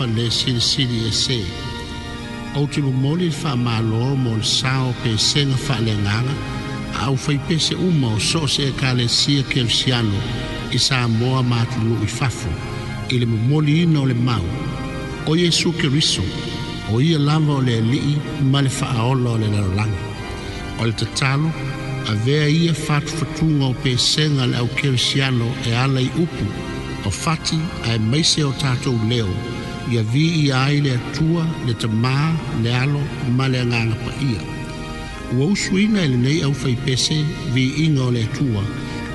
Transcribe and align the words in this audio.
fa 0.00 0.06
le 0.06 0.30
sili 0.30 0.60
sili 0.60 0.98
e 1.08 1.12
se. 1.12 1.38
Au 2.54 2.66
te 2.66 2.80
mo 2.80 2.90
moli 2.90 3.30
fa 3.30 3.54
ma 3.54 3.80
lo 3.82 4.14
mo 4.16 4.32
le 4.36 4.42
sao 4.42 4.94
pe 5.02 5.12
senga 5.18 5.56
fa 5.66 5.74
le 5.80 5.92
nganga, 5.92 6.34
au 7.04 7.16
fa 7.16 7.32
pese 7.48 7.74
uma 7.74 8.14
o 8.14 8.18
so 8.18 8.46
se 8.46 8.62
e 8.70 8.72
ka 8.80 8.94
le 8.94 9.06
sia 9.08 9.42
ke 9.42 9.60
lusiano 9.66 10.18
i 10.72 10.78
sa 10.78 11.06
moa 11.06 11.42
ma 11.42 11.60
te 11.70 11.78
lu 11.84 11.96
i 12.02 12.08
fafo, 12.08 12.48
i 13.12 13.18
le 13.20 13.26
mo 13.26 13.36
moli 13.50 13.82
ino 13.82 14.06
le 14.06 14.14
mau. 14.14 14.48
O 15.28 15.36
Yesu 15.36 15.68
ke 15.76 15.88
riso, 15.92 16.24
o 16.94 17.00
ia 17.04 17.18
lava 17.18 17.58
o 17.58 17.60
le 17.60 17.76
lii 17.92 18.16
ma 18.50 18.64
le 18.64 18.72
fa 18.78 18.88
aola 18.96 19.36
o 19.36 19.36
le 19.36 19.48
larolanga. 19.52 20.08
O 20.80 20.88
le 20.88 20.96
tatalo, 20.96 21.52
a 22.08 22.14
vea 22.24 22.48
ia 22.48 22.72
fatu 22.72 23.12
fatunga 23.20 23.66
o 23.68 23.76
pe 23.84 23.92
senga 23.98 24.46
le 24.46 24.56
au 24.64 24.74
ke 24.80 24.88
lusiano 24.96 25.52
e 25.68 25.76
alai 25.84 26.08
upu, 26.16 26.48
o 27.04 27.10
fati 27.10 27.60
ai 27.84 27.98
maise 27.98 28.40
o 28.44 28.52
tatou 28.64 28.96
leo, 29.08 29.28
ia 29.92 30.02
vii 30.02 30.50
ai 30.52 30.80
le 30.80 30.98
tua 31.18 31.42
le 31.66 31.74
tamā 31.82 32.14
le 32.62 32.70
alo 32.78 33.02
ma 33.36 33.46
le 33.52 33.58
agaga 33.64 33.96
paia 34.06 34.40
ua 35.34 35.44
usuina 35.54 35.98
e 36.04 36.08
lenei 36.12 36.38
au 36.46 36.54
faipese 36.54 37.16
viiga 37.54 38.02
o 38.06 38.10
le 38.16 38.24
tua 38.36 38.62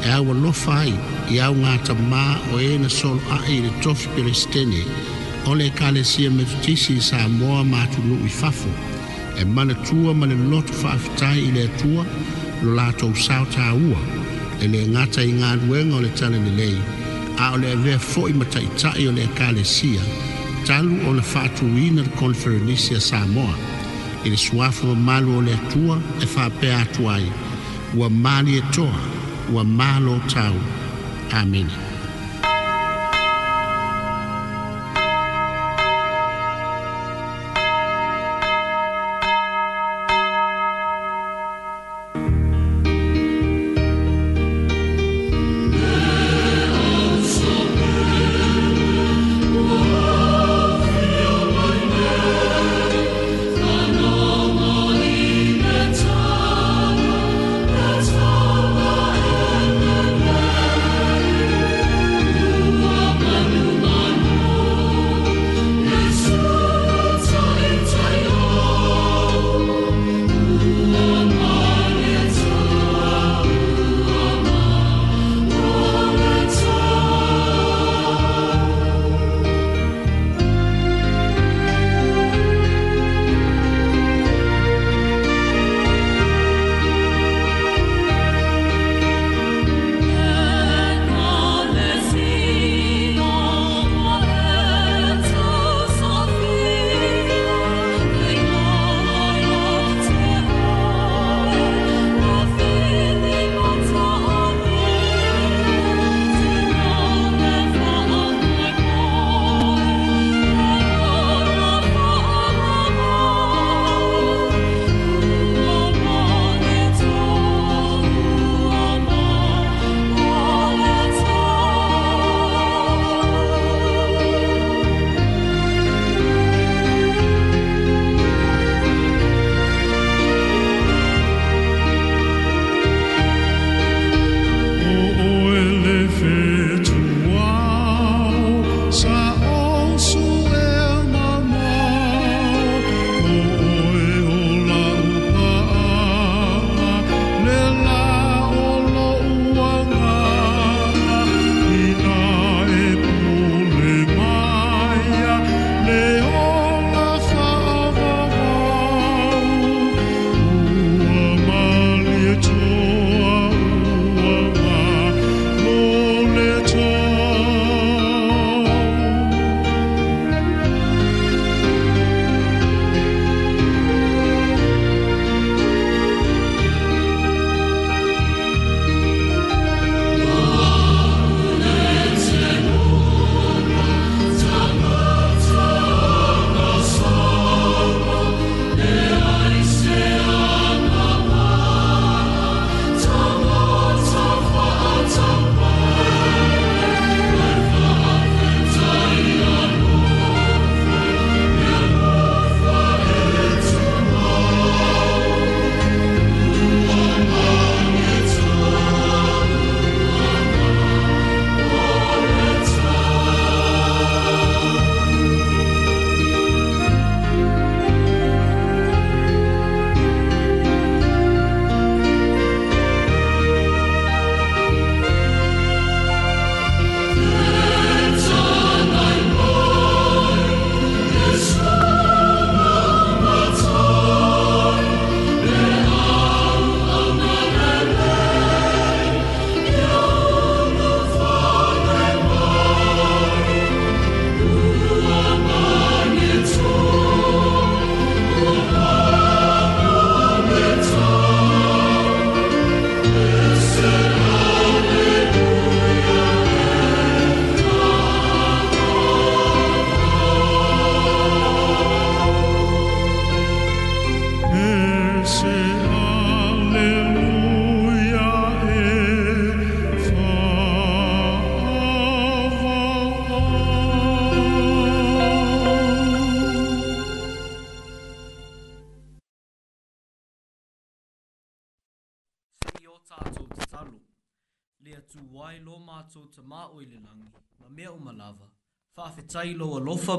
e 0.06 0.08
aualofa 0.18 0.74
ai 0.84 0.94
iau 1.36 1.54
ga 1.64 1.74
tamā 1.88 2.24
o 2.54 2.60
ē 2.70 2.74
na 2.84 2.90
soloaʻi 3.00 3.52
i 3.58 3.64
le 3.66 3.72
tofi 3.84 4.08
peresetene 4.16 4.82
o 5.46 5.56
le 5.56 5.66
ekalesia 5.72 6.30
metotisi 6.38 6.92
i 6.98 7.02
sa 7.10 7.20
moa 7.40 7.64
matunuu 7.72 8.20
i 8.30 8.32
fafo 8.40 8.72
e 9.42 9.46
manatua 9.56 10.12
ma 10.20 10.26
le 10.32 10.38
loto 10.52 10.74
faafetai 10.82 11.40
i 11.48 11.52
le 11.58 11.66
tua 11.82 12.04
lo 12.64 12.70
latou 12.78 13.16
sao 13.26 13.46
ua 13.90 14.02
e 14.64 14.66
le 14.74 14.82
gata 14.96 15.24
i 15.30 15.32
galuega 15.40 15.96
o 15.96 16.02
le 16.06 16.12
talelelei 16.20 16.78
a 17.44 17.52
o 17.54 17.56
le 17.62 17.68
avea 17.78 18.00
foʻi 18.12 18.34
mataʻitaʻi 18.42 19.02
o 19.10 19.12
le 19.18 19.22
ekalesia 19.30 20.04
talu 20.66 20.96
o 21.08 21.12
le 21.14 21.22
faatuina 21.22 22.02
le 22.02 22.10
koleferenisi 22.20 22.96
a 22.96 23.02
samoa 23.02 23.54
i 24.26 24.30
le 24.30 24.38
suafo 24.38 24.88
mamalu 24.88 25.30
o 25.38 25.42
le 25.42 25.54
atua 25.54 25.98
e 26.24 26.26
faapea 26.26 26.78
atu 26.80 27.02
ai 27.16 27.28
ua 27.98 28.10
malietoa 28.10 29.02
ua 29.54 29.64
malo 29.64 30.16
tau 30.34 30.56
amene 31.40 31.85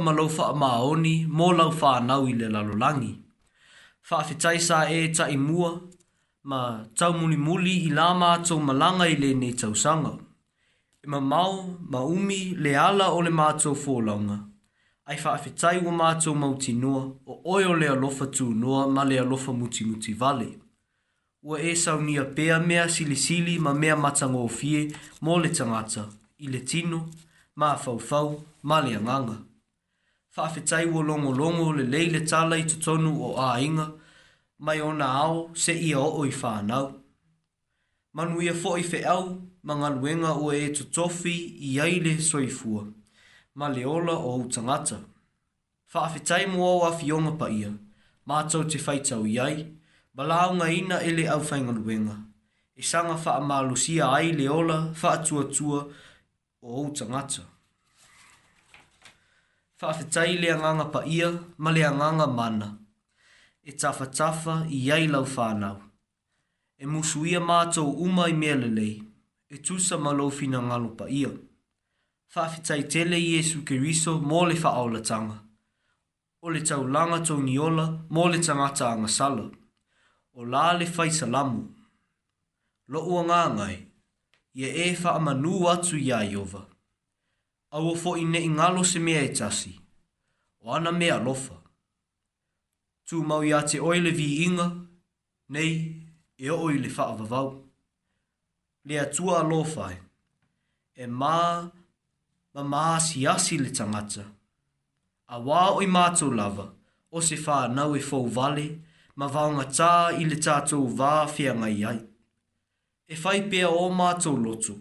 ma 0.07 0.13
lau 0.19 0.29
wha 0.39 0.47
maoni 0.63 1.15
mō 1.39 1.47
lau 1.59 1.73
wha 1.81 1.93
nau 2.09 2.23
i 2.31 2.35
le 2.41 2.49
lalolangi. 2.55 3.13
Wha 4.09 4.17
awhitai 4.23 4.59
sa 4.69 4.79
e 4.99 4.99
ta 5.17 5.25
i 5.37 5.39
mua, 5.49 5.71
ma 6.51 6.61
tau 6.99 7.13
muli 7.21 7.37
muli 7.47 7.75
i 7.89 7.91
lā 7.99 8.07
mātou 8.21 8.61
malanga 8.67 9.07
i 9.15 9.17
le 9.23 9.31
ne 9.41 9.51
tau 9.61 9.75
sanga. 9.85 10.13
I 11.05 11.07
ma 11.13 11.21
mau, 11.33 11.53
ma 11.93 12.01
umi, 12.17 12.43
le 12.65 12.73
ala 12.89 13.07
o 13.17 13.19
le 13.27 13.31
mātou 13.39 13.75
fōlaunga. 13.85 14.37
Ai 15.11 15.17
wha 15.23 15.33
awhitai 15.37 15.83
wa 15.87 15.93
mātou 16.01 16.35
mauti 16.43 16.73
noa, 16.83 17.03
o 17.31 17.33
oio 17.57 17.75
le 17.81 17.91
alofa 17.97 18.29
tū 18.37 18.47
noa 18.63 18.87
ma 18.95 19.03
le 19.11 19.19
alofa 19.25 19.53
muti 19.59 19.85
muti 19.89 20.13
vale. 20.23 20.49
Ua 21.47 21.59
e 21.71 21.75
sau 21.83 21.99
ni 22.07 22.15
a 22.23 22.27
pēa 22.37 22.59
mea 22.69 22.87
sili 22.95 23.15
sili 23.25 23.55
ma 23.63 23.73
mea 23.83 23.97
matanga 24.05 24.39
o 24.39 24.49
fie 24.59 24.87
mō 25.25 25.39
le 25.45 25.51
tangata, 25.57 26.07
i 26.45 26.47
le 26.53 26.63
tino, 26.71 27.01
ma 27.59 27.75
fau 27.77 27.99
fau, 28.11 28.35
ma 28.63 28.81
le 28.87 28.99
anganga 29.01 29.39
whaafetai 30.37 30.87
wo 30.87 31.03
longo 31.03 31.33
longo 31.35 31.73
le 31.73 31.85
leile 31.85 32.21
tala 32.21 32.57
i 32.61 32.63
tutonu 32.65 33.11
o 33.25 33.29
ainga, 33.41 33.87
mai 34.59 34.81
o 34.81 34.93
na 34.93 35.07
ao 35.25 35.51
se 35.57 35.73
ia 35.73 35.99
o 36.01 36.27
i 36.29 36.31
whanau. 36.41 36.93
Manuia 38.15 38.53
fo 38.55 38.75
i 38.77 38.83
fe 38.85 39.01
au, 39.09 39.31
manga 39.63 39.89
luenga 39.95 40.35
o 40.37 40.51
e 40.53 40.69
tutofi 40.77 41.33
i 41.71 41.81
aile 41.81 42.19
soifua, 42.21 42.85
ma 43.55 43.69
leola 43.69 44.13
o 44.13 44.37
utangata. 44.45 44.99
Whaafetai 45.95 46.45
mo 46.53 46.63
au 46.71 46.85
a 46.85 46.93
fionga 46.99 47.33
pa 47.41 47.49
ia, 47.51 47.73
mātou 48.29 48.69
te 48.71 48.79
whaitau 48.87 49.25
i 49.27 49.39
ai, 49.41 49.67
ma 50.15 50.23
launga 50.29 50.69
ina 50.73 51.01
ele 51.01 51.29
au 51.29 51.41
whainga 51.41 52.17
e 52.79 52.83
sanga 52.83 53.17
wha 53.25 53.37
amalusia 53.37 54.13
ai 54.13 54.33
leola 54.33 54.93
wha 55.03 55.13
atua 55.13 55.89
o 56.63 56.83
utangata 56.85 57.56
whaafetai 59.83 60.37
lea 60.41 60.57
nganga 60.59 60.85
pa 60.85 61.01
ia 61.07 61.29
ma 61.59 61.71
lea 61.73 61.91
nganga 61.93 62.27
mana. 62.27 62.69
E 63.63 63.73
tafa 63.81 64.07
tafa 64.19 64.55
i 64.71 64.91
ei 64.97 65.07
lau 65.13 65.25
whānau. 65.35 65.77
E 66.79 66.85
musu 66.93 67.27
ia 67.27 67.41
mātou 67.41 67.91
uma 68.07 68.25
i 68.29 68.33
mea 68.41 68.55
lelei. 68.63 68.95
E 69.49 69.57
tusa 69.65 69.97
ma 70.05 70.13
lau 70.19 70.29
fina 70.39 70.63
ngalo 70.63 70.89
pa 70.99 71.07
ia. 71.19 71.31
Whaafetai 72.35 72.83
tele 72.93 73.17
i 73.17 73.33
Esu 73.39 73.59
Keriso 73.69 74.15
mō 74.21 74.41
le 74.49 74.55
whaaulatanga. 74.61 75.39
O 76.43 76.51
le 76.51 76.61
tau 76.69 76.85
langa 76.87 77.19
tō 77.27 77.37
niola 77.43 77.87
mō 78.17 78.25
le 78.33 78.39
tangata 78.47 78.91
anga 78.93 79.09
sala. 79.09 79.47
O 80.35 80.45
lā 80.45 80.67
le 80.79 80.87
whaisa 80.97 81.27
lamu. 81.27 81.63
Lo 82.89 83.03
ua 83.09 83.23
ngā 83.29 83.43
ngai. 83.57 83.77
Ia 84.61 84.69
e 84.87 84.89
wha 85.03 85.17
amanu 85.19 85.69
atu 85.73 85.97
ia 85.99 86.23
iowa. 86.25 86.67
Awa 87.75 87.97
fo 87.99 88.15
i 88.17 88.25
ne 88.25 88.39
ingalo 88.41 88.85
se 88.85 88.99
mea 88.99 89.23
e 89.23 89.29
tasi. 89.33 89.73
O 90.61 90.73
ana 90.73 90.93
mea 90.93 91.19
lofa. 91.19 91.55
Tu 93.05 93.23
mau 93.23 93.43
i 93.43 93.53
ate 93.53 93.81
oile 93.81 94.11
vi 94.11 94.45
inga, 94.45 94.71
nei 95.49 95.73
e 96.39 96.51
o 96.51 96.71
i 96.71 96.79
le 96.79 96.89
faa 96.91 97.15
vavau. 97.19 97.63
Lea 98.87 99.05
tua 99.15 99.41
alofai, 99.43 99.97
e 101.03 101.07
ma 101.07 101.71
ma 102.55 102.99
si 103.01 103.27
asi 103.27 103.59
le 103.59 103.71
tangata. 103.71 104.25
A 105.33 105.37
wā 105.39 105.63
o 105.77 105.83
i 105.83 105.87
mātou 105.87 106.35
lava, 106.37 106.67
o 107.11 107.19
se 107.21 107.37
faa 107.37 107.67
nau 107.69 107.95
e 107.99 108.01
fau 108.01 108.27
vale, 108.27 108.67
ma 109.19 109.27
vaonga 109.27 109.67
tā 109.77 109.93
i 110.21 110.25
le 110.25 110.37
tātou 110.39 110.87
vā 110.99 111.13
fia 111.35 111.53
ngai 111.59 111.85
ai. 111.91 112.01
E 113.07 113.15
fai 113.17 113.43
pia 113.51 113.69
o 113.71 113.87
mātou 113.91 114.39
lotu, 114.39 114.79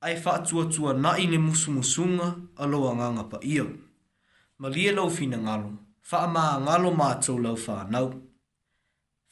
ai 0.00 0.20
whaatuatua 0.26 0.92
na 0.94 1.18
i 1.18 1.26
ne 1.26 1.38
musumusunga 1.38 2.34
aloa 2.56 2.94
nganga 2.96 3.24
pa 3.24 3.38
ia. 3.42 3.64
Ma 4.58 4.68
lia 4.68 4.92
lau 4.92 5.10
fina 5.10 5.38
ngalo, 5.38 5.70
wha 6.10 6.20
maa 6.34 6.60
ngalo 6.60 6.90
mātou 7.00 7.38
lau 7.44 7.56
whanau. 7.64 8.08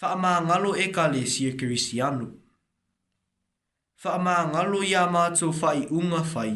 Wha 0.01 0.17
maa 0.23 0.41
ngalo 0.47 0.71
e 0.77 0.87
ka 0.95 1.05
le 1.13 1.27
sia 1.27 1.53
kirisianu. 1.59 2.27
Wha 4.05 4.13
maa 4.25 4.45
ngalo 4.51 4.79
ia 4.93 5.03
mātou 5.17 5.51
whai 5.61 5.81
unga 5.99 6.23
fai 6.33 6.53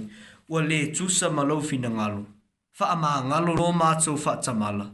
ua 0.51 0.61
le 0.71 0.79
tusa 0.97 1.27
ma 1.31 1.43
lau 1.51 1.61
fina 1.63 1.91
ngalo. 1.91 2.23
Wha 2.79 2.97
maa 2.97 3.21
ngalo 3.29 3.51
lo 3.59 3.67
mātou 3.73 4.17
whatamala, 4.25 4.87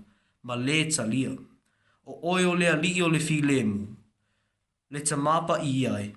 ma 0.46 0.54
le 0.56 0.78
ta 0.94 1.04
lia. 1.06 1.32
O 2.08 2.32
oio 2.34 2.54
lea 2.56 2.76
li 2.76 3.02
o 3.02 3.08
le 3.08 3.18
fi 3.18 3.37
le 3.42 3.62
mu, 3.64 3.84
le 4.90 5.00
ta 5.02 5.16
mapa 5.16 5.58
i 5.62 5.70
iai. 5.82 6.14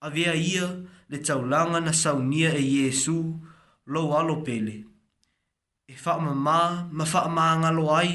A 0.00 0.08
vea 0.10 0.34
ia 0.34 0.66
le 1.10 1.18
langa 1.48 1.80
na 1.80 1.92
saunia 1.92 2.54
e 2.54 2.62
Yesu 2.74 3.34
lo 3.86 4.16
alo 4.16 4.36
pele. 4.46 4.84
E 5.90 5.94
faa 6.02 6.18
ma 6.24 6.32
ma, 6.46 6.58
ma 6.96 7.04
faa 7.04 7.28
ma 7.36 7.46
ngalo 7.60 7.84
ai, 8.00 8.14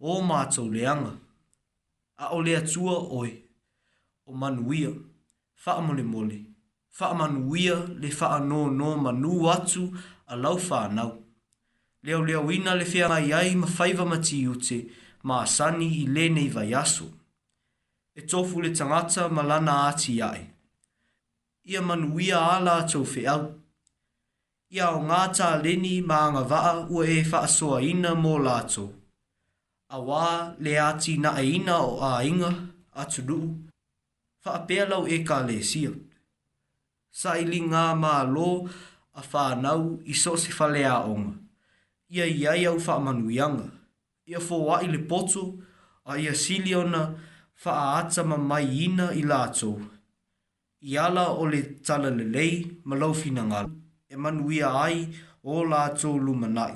o 0.00 0.12
ma 0.22 0.38
tau 0.52 0.66
leanga. 0.74 1.12
A 2.18 2.32
o 2.34 2.38
le 2.40 2.52
atua 2.56 2.96
oi, 3.20 3.30
o 4.28 4.32
manuia, 4.32 4.92
faa 5.62 5.80
mole 5.86 6.02
mole. 6.02 6.38
Faa 6.98 7.14
manuia 7.14 7.76
le 8.00 8.08
faa 8.10 8.38
no 8.40 8.60
no 8.78 8.88
manu 9.02 9.32
atu 9.54 9.82
a 10.26 10.34
lau 10.36 10.56
faa 10.58 10.88
nau. 10.88 11.12
Leo 12.04 12.20
leo 12.26 12.50
ina 12.52 12.74
le 12.74 12.84
fea 12.84 13.08
ngai 13.08 13.32
ai 13.32 13.50
ma 13.60 13.66
faiva 13.66 14.04
mati 14.04 14.44
ute 14.48 14.78
ma 15.26 15.34
asani 15.44 15.86
i 16.02 16.06
le 16.14 16.24
nei 16.34 16.48
vai 16.54 16.72
aso. 16.82 17.06
E 18.14 18.20
tofu 18.30 18.60
le 18.62 18.70
tangata 18.76 19.28
ma 19.34 19.42
lana 19.42 19.74
ati 19.90 20.20
ai 20.22 20.51
ia 21.70 21.80
manuia 21.88 22.38
ala 22.58 22.72
atou 22.82 23.04
feau. 23.14 23.42
Ia 24.72 24.86
o 24.96 25.00
ngā 25.08 25.22
tā 25.36 25.48
leni 25.62 26.00
mā 26.10 26.18
ngā 26.34 26.42
waa 26.50 26.72
ua 26.92 27.02
e 27.14 27.20
whaasoa 27.30 27.82
ina 27.92 28.14
mō 28.22 28.32
lātou. 28.46 28.88
A 29.94 29.98
wā 30.08 30.24
le 30.64 30.72
ati 30.90 31.18
na 31.22 31.34
e 31.42 31.58
ina 31.58 31.76
o 31.90 32.00
a 32.08 32.12
inga 32.24 32.48
atu 33.00 33.20
nuu, 33.28 33.48
whaapea 34.44 34.88
lau 34.90 35.04
e 35.06 35.18
ka 35.28 35.42
le 35.48 35.58
sia. 35.70 35.92
Sa 37.20 37.36
ili 37.42 37.60
ngā 37.68 37.84
mā 38.02 38.14
lō 38.34 38.48
a 39.20 39.22
whānau 39.30 39.98
i 40.08 40.14
so 40.16 40.32
se 40.42 40.50
whalea 40.56 40.96
onga. 41.12 41.36
Ia 42.14 42.24
i 42.26 42.46
ai 42.52 42.64
au 42.70 42.78
whaamanuianga. 42.80 43.68
Ia 44.30 44.40
fō 44.40 44.64
wai 44.70 44.88
le 44.88 45.02
poto 45.10 45.44
a 46.08 46.16
ia 46.16 46.32
siliona 46.34 47.02
whaata 47.62 48.24
ma 48.24 48.36
mai 48.50 48.64
ina 48.88 49.12
i 49.20 49.28
lātou 49.28 49.76
i 50.82 50.96
ala 50.98 51.24
o 51.30 51.46
le 51.46 51.60
tala 51.86 52.08
le 52.18 52.24
lei 52.36 52.54
malaufina 52.88 53.42
ngalo 53.50 53.70
e 54.08 54.14
manuia 54.22 54.68
ai 54.86 54.98
o 55.50 55.64
la 55.70 55.80
tau 56.00 56.14
luma 56.24 56.48
nai. 56.56 56.74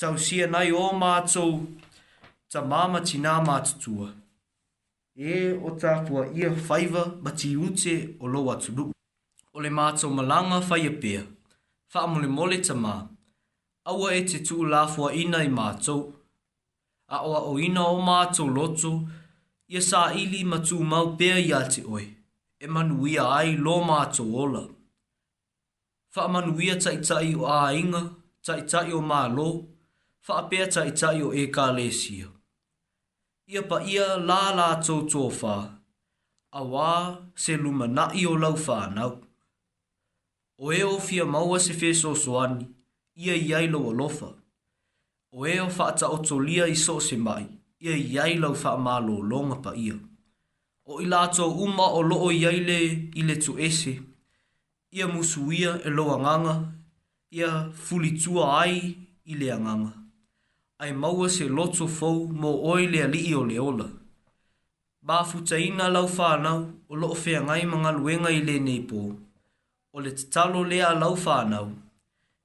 Tau 0.00 0.14
sia 0.24 0.46
nai 0.54 0.68
o 0.72 0.84
mātou 1.00 1.52
ta 2.50 2.60
māma 2.70 2.98
ti 3.06 3.16
nā 3.24 3.34
mātutua. 3.48 4.08
E 5.28 5.30
o 5.54 5.68
tākua 5.82 6.22
ia 6.38 6.48
whaiva 6.66 7.02
ma 7.24 7.30
ti 7.38 7.48
ute 7.64 7.94
o 8.18 8.24
lo 8.32 8.40
atu 8.52 8.82
O 9.54 9.60
le 9.62 9.70
mātou 9.78 10.10
malanga 10.16 10.58
whaia 10.68 10.90
pia, 11.00 11.22
wha 11.94 12.00
mole 12.12 12.26
mole 12.36 12.58
ta 12.66 12.74
mā. 12.74 12.96
Aua 13.88 14.08
e 14.18 14.22
te 14.28 14.38
tū 14.46 14.56
lāfua 14.72 15.12
ina 15.22 15.38
i 15.44 15.48
mātou. 15.58 16.00
A 17.14 17.22
oa 17.28 17.40
o 17.52 17.58
ina 17.58 17.82
o 17.94 18.00
mātou 18.08 18.50
lotu, 18.56 18.92
ia 19.68 19.78
sā 19.80 20.10
ili 20.22 20.42
ma 20.44 20.56
tū 20.58 20.80
mau 20.82 21.14
pia 21.16 21.38
i 21.38 21.52
ate 21.52 21.84
oe 21.86 22.02
e 22.64 22.66
manuia 22.76 23.24
ai 23.40 23.52
lo 23.64 23.76
mātou 23.88 24.30
ola. 24.44 24.62
Wha 26.14 26.22
a 26.26 26.32
manuia 26.34 26.76
tai 26.84 26.96
tai 27.08 27.32
o 27.38 27.44
a 27.56 27.58
inga, 27.82 28.02
tai 28.46 28.60
tai 28.72 28.88
o 28.98 29.00
mā 29.10 29.20
lo, 29.36 29.48
wha 30.24 30.34
a 30.42 30.46
pēr 30.50 30.70
tai 30.74 30.90
tai 31.00 31.18
o 31.26 31.32
e 31.42 31.44
kā 31.56 31.66
lesia. 31.76 32.28
Ia 33.52 33.62
pa 33.70 33.80
ia 33.94 34.06
lā 34.30 34.40
lā 34.58 34.68
tō 34.86 34.96
tō 35.12 35.24
whā, 35.40 35.56
a 36.60 36.62
wā 36.72 36.92
se 37.44 37.56
luma 37.64 37.88
na 37.96 38.06
i 38.22 38.24
o 38.32 38.36
lau 38.44 38.54
whānau. 38.66 39.16
O 40.64 40.72
e 40.80 40.80
o 40.94 40.96
fia 41.08 41.26
maua 41.34 41.60
se 41.66 41.74
fē 41.80 41.90
sōsoani, 42.02 42.68
ia 43.26 43.36
i 43.48 43.52
ai 43.58 43.66
lau 43.74 43.90
alofa. 43.90 44.30
O 45.36 45.44
e 45.56 45.58
o 45.66 45.68
wha 45.76 45.90
a 45.92 46.00
ta 46.00 46.08
o 46.16 46.22
tō 46.30 46.40
lia 46.46 46.70
i 46.76 46.80
sō 46.86 46.96
mai, 47.28 47.42
ia 47.84 47.94
i 48.08 48.18
ai 48.26 48.38
lau 48.42 48.54
wha 48.62 48.76
mā 48.88 48.98
lo 49.08 49.20
longa 49.34 49.60
pa 49.66 49.74
Ia 49.86 50.00
o 50.84 50.98
i 51.00 51.06
lātou 51.08 51.62
uma 51.64 51.86
o 51.96 52.02
loo 52.04 52.28
iai 52.34 52.58
le 52.60 52.74
i 53.16 53.22
le 53.24 53.36
tu 53.40 53.54
ese. 53.68 53.94
Ia 54.92 55.06
musuia 55.08 55.78
e 55.84 55.88
loa 55.90 56.18
nganga, 56.20 56.54
ia 57.32 57.50
fulitua 57.72 58.50
ai 58.60 58.76
i 59.24 59.34
le 59.40 59.50
anganga. 59.52 59.92
Ai 60.78 60.92
maua 60.92 61.28
se 61.30 61.48
loto 61.48 61.86
fau 61.88 62.28
mo 62.28 62.50
oi 62.70 62.88
le 62.92 63.02
ali 63.02 63.22
o 63.34 63.44
le 63.48 63.58
ola. 63.60 63.88
Ba 65.00 65.24
futaina 65.24 65.88
lau 65.88 66.06
whānau 66.06 66.60
o 66.88 66.94
loo 67.00 67.14
fea 67.14 67.40
ngai 67.40 67.64
mga 67.72 67.90
luenga 67.98 68.30
i 68.30 68.42
le 68.44 68.58
neipo. 68.60 69.00
O 69.92 70.00
le 70.04 70.10
tatalo 70.10 70.64
lea 70.64 70.94
lau 71.00 71.14
whānau, 71.16 71.68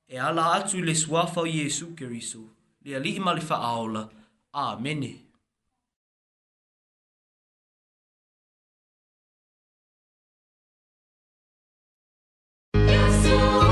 e 0.08 0.16
ala 0.20 0.54
atu 0.58 0.82
le 0.82 0.96
suafau 0.96 1.46
Jesu 1.48 1.94
Keriso, 1.96 2.44
le 2.84 2.96
ali 2.96 3.16
i 3.18 3.20
malifa 3.20 3.56
aola. 3.58 4.08
Amene. 4.54 5.10
Amen. 5.10 5.29
oh. 13.32 13.69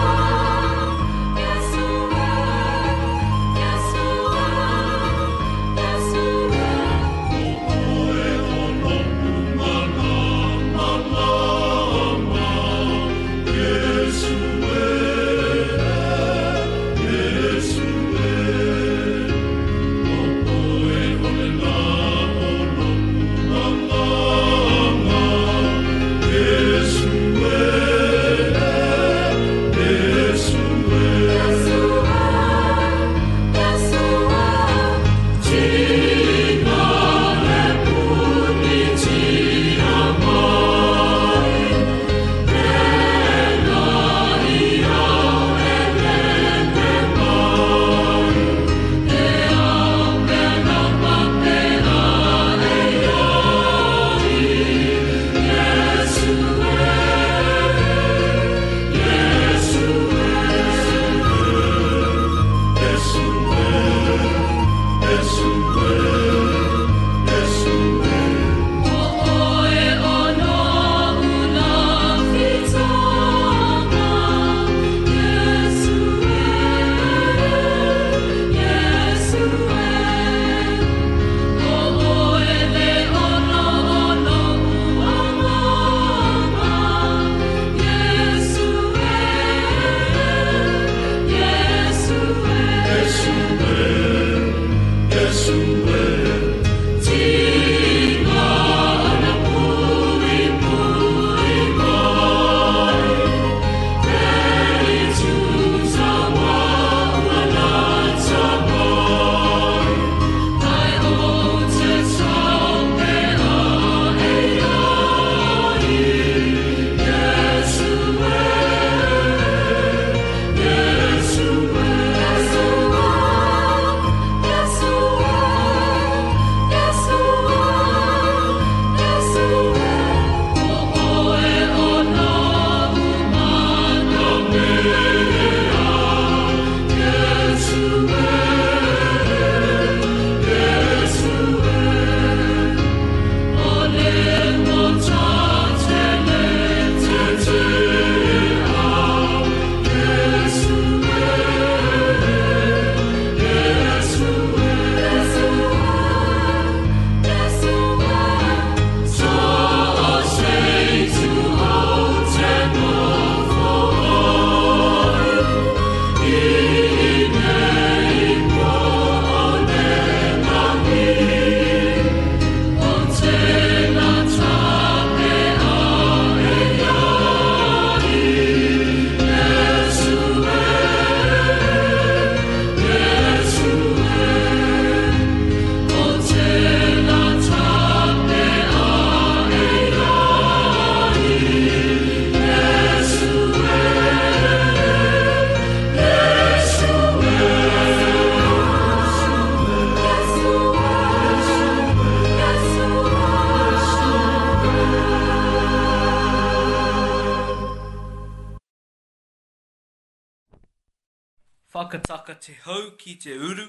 ki 213.08 213.16
te 213.16 213.32
uru, 213.40 213.64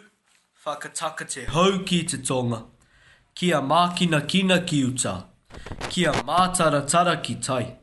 whakataka 0.64 1.24
te 1.32 1.42
hau 1.54 1.76
ki 1.86 1.98
te 2.10 2.18
tonga, 2.28 2.56
kia 3.38 3.60
mākina 3.62 4.18
kina 4.32 4.56
ki 4.72 4.80
uta, 4.88 5.12
kia 5.92 6.10
mātara 6.30 6.80
tara 6.90 7.14
ki 7.28 7.36
tai, 7.46 7.76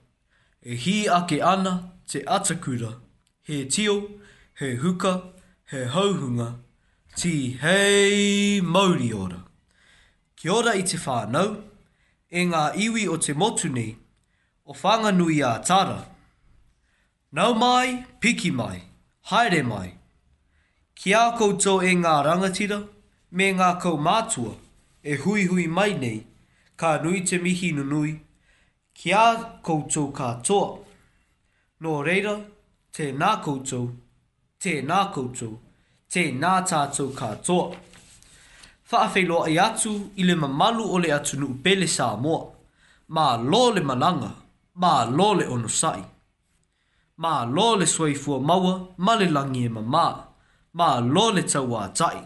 e 0.60 0.76
hi 0.84 0.98
ake 1.20 1.40
ana 1.54 1.72
te 2.12 2.24
atakura, 2.40 2.92
he 3.48 3.64
tio, 3.78 3.96
he 4.60 4.74
huka, 4.84 5.14
he 5.72 5.86
hauhunga, 5.96 6.52
ti 7.16 7.34
hei 7.64 8.60
mauri 8.76 9.12
ora. 9.14 9.40
Ki 10.36 10.50
ora 10.60 10.76
i 10.76 10.84
te 10.84 11.00
whānau, 11.08 11.56
e 12.32 12.44
ngā 12.52 12.66
iwi 12.84 13.08
o 13.08 13.16
te 13.16 13.32
motu 13.34 13.72
nei, 13.80 13.94
o 14.68 14.76
whanganui 14.76 15.40
a 15.42 15.56
tara. 15.64 16.00
Nau 17.32 17.54
mai, 17.56 18.02
piki 18.20 18.52
mai, 18.52 18.82
haere 19.32 19.64
mai, 19.64 19.95
Ki 21.00 21.12
a 21.20 21.24
koutou 21.38 21.80
e 21.84 21.92
ngā 22.00 22.12
rangatira, 22.26 22.76
me 23.38 23.48
ngā 23.58 23.68
kou 23.84 23.98
mātua, 24.06 24.52
e 25.14 25.18
hui 25.24 25.42
hui 25.50 25.66
mai 25.78 25.94
nei, 26.04 26.22
ka 26.80 26.94
nui 27.04 27.20
te 27.28 27.38
mihi 27.38 27.74
nui, 27.76 28.14
ki 28.96 29.12
a 29.14 29.26
koutou 29.68 30.08
ka 30.16 30.30
toa. 30.48 30.70
Nō 31.84 31.96
reira, 32.08 32.38
te 32.96 33.10
nā 33.12 33.34
koutou, 33.44 33.90
te 34.58 34.78
nā 34.88 35.00
koutou, 35.14 35.58
te 36.12 36.24
nā 36.32 36.52
tātou 36.70 37.12
ka 37.18 37.34
toa. 37.46 37.74
Whaafeiloa 38.90 39.50
i 39.52 39.58
atu 39.60 39.92
i 40.16 40.24
le 40.24 40.36
mamalu 40.38 40.86
o 40.96 41.00
le 41.04 41.12
atu 41.12 41.36
nuu 41.42 41.58
pele 41.64 41.90
sā 41.92 42.14
moa, 42.16 42.40
mā 43.12 43.26
lō 43.42 43.62
le 43.76 43.84
malanga, 43.84 44.32
mā 44.80 44.94
lō 45.12 45.28
le 45.42 45.50
ono 45.58 45.68
sai. 45.68 46.00
Mā 47.20 47.34
lō 47.56 47.68
le 47.82 47.88
swaifua 47.96 48.40
maua, 48.40 48.74
ma 48.98 49.18
le 49.20 49.28
langi 49.36 49.66
e 49.68 49.74
mamaa 49.76 50.16
ma 50.78 51.00
lo 51.00 51.30
le 51.36 51.44
tau 51.52 51.68
wā 51.72 51.82
tai. 51.98 52.20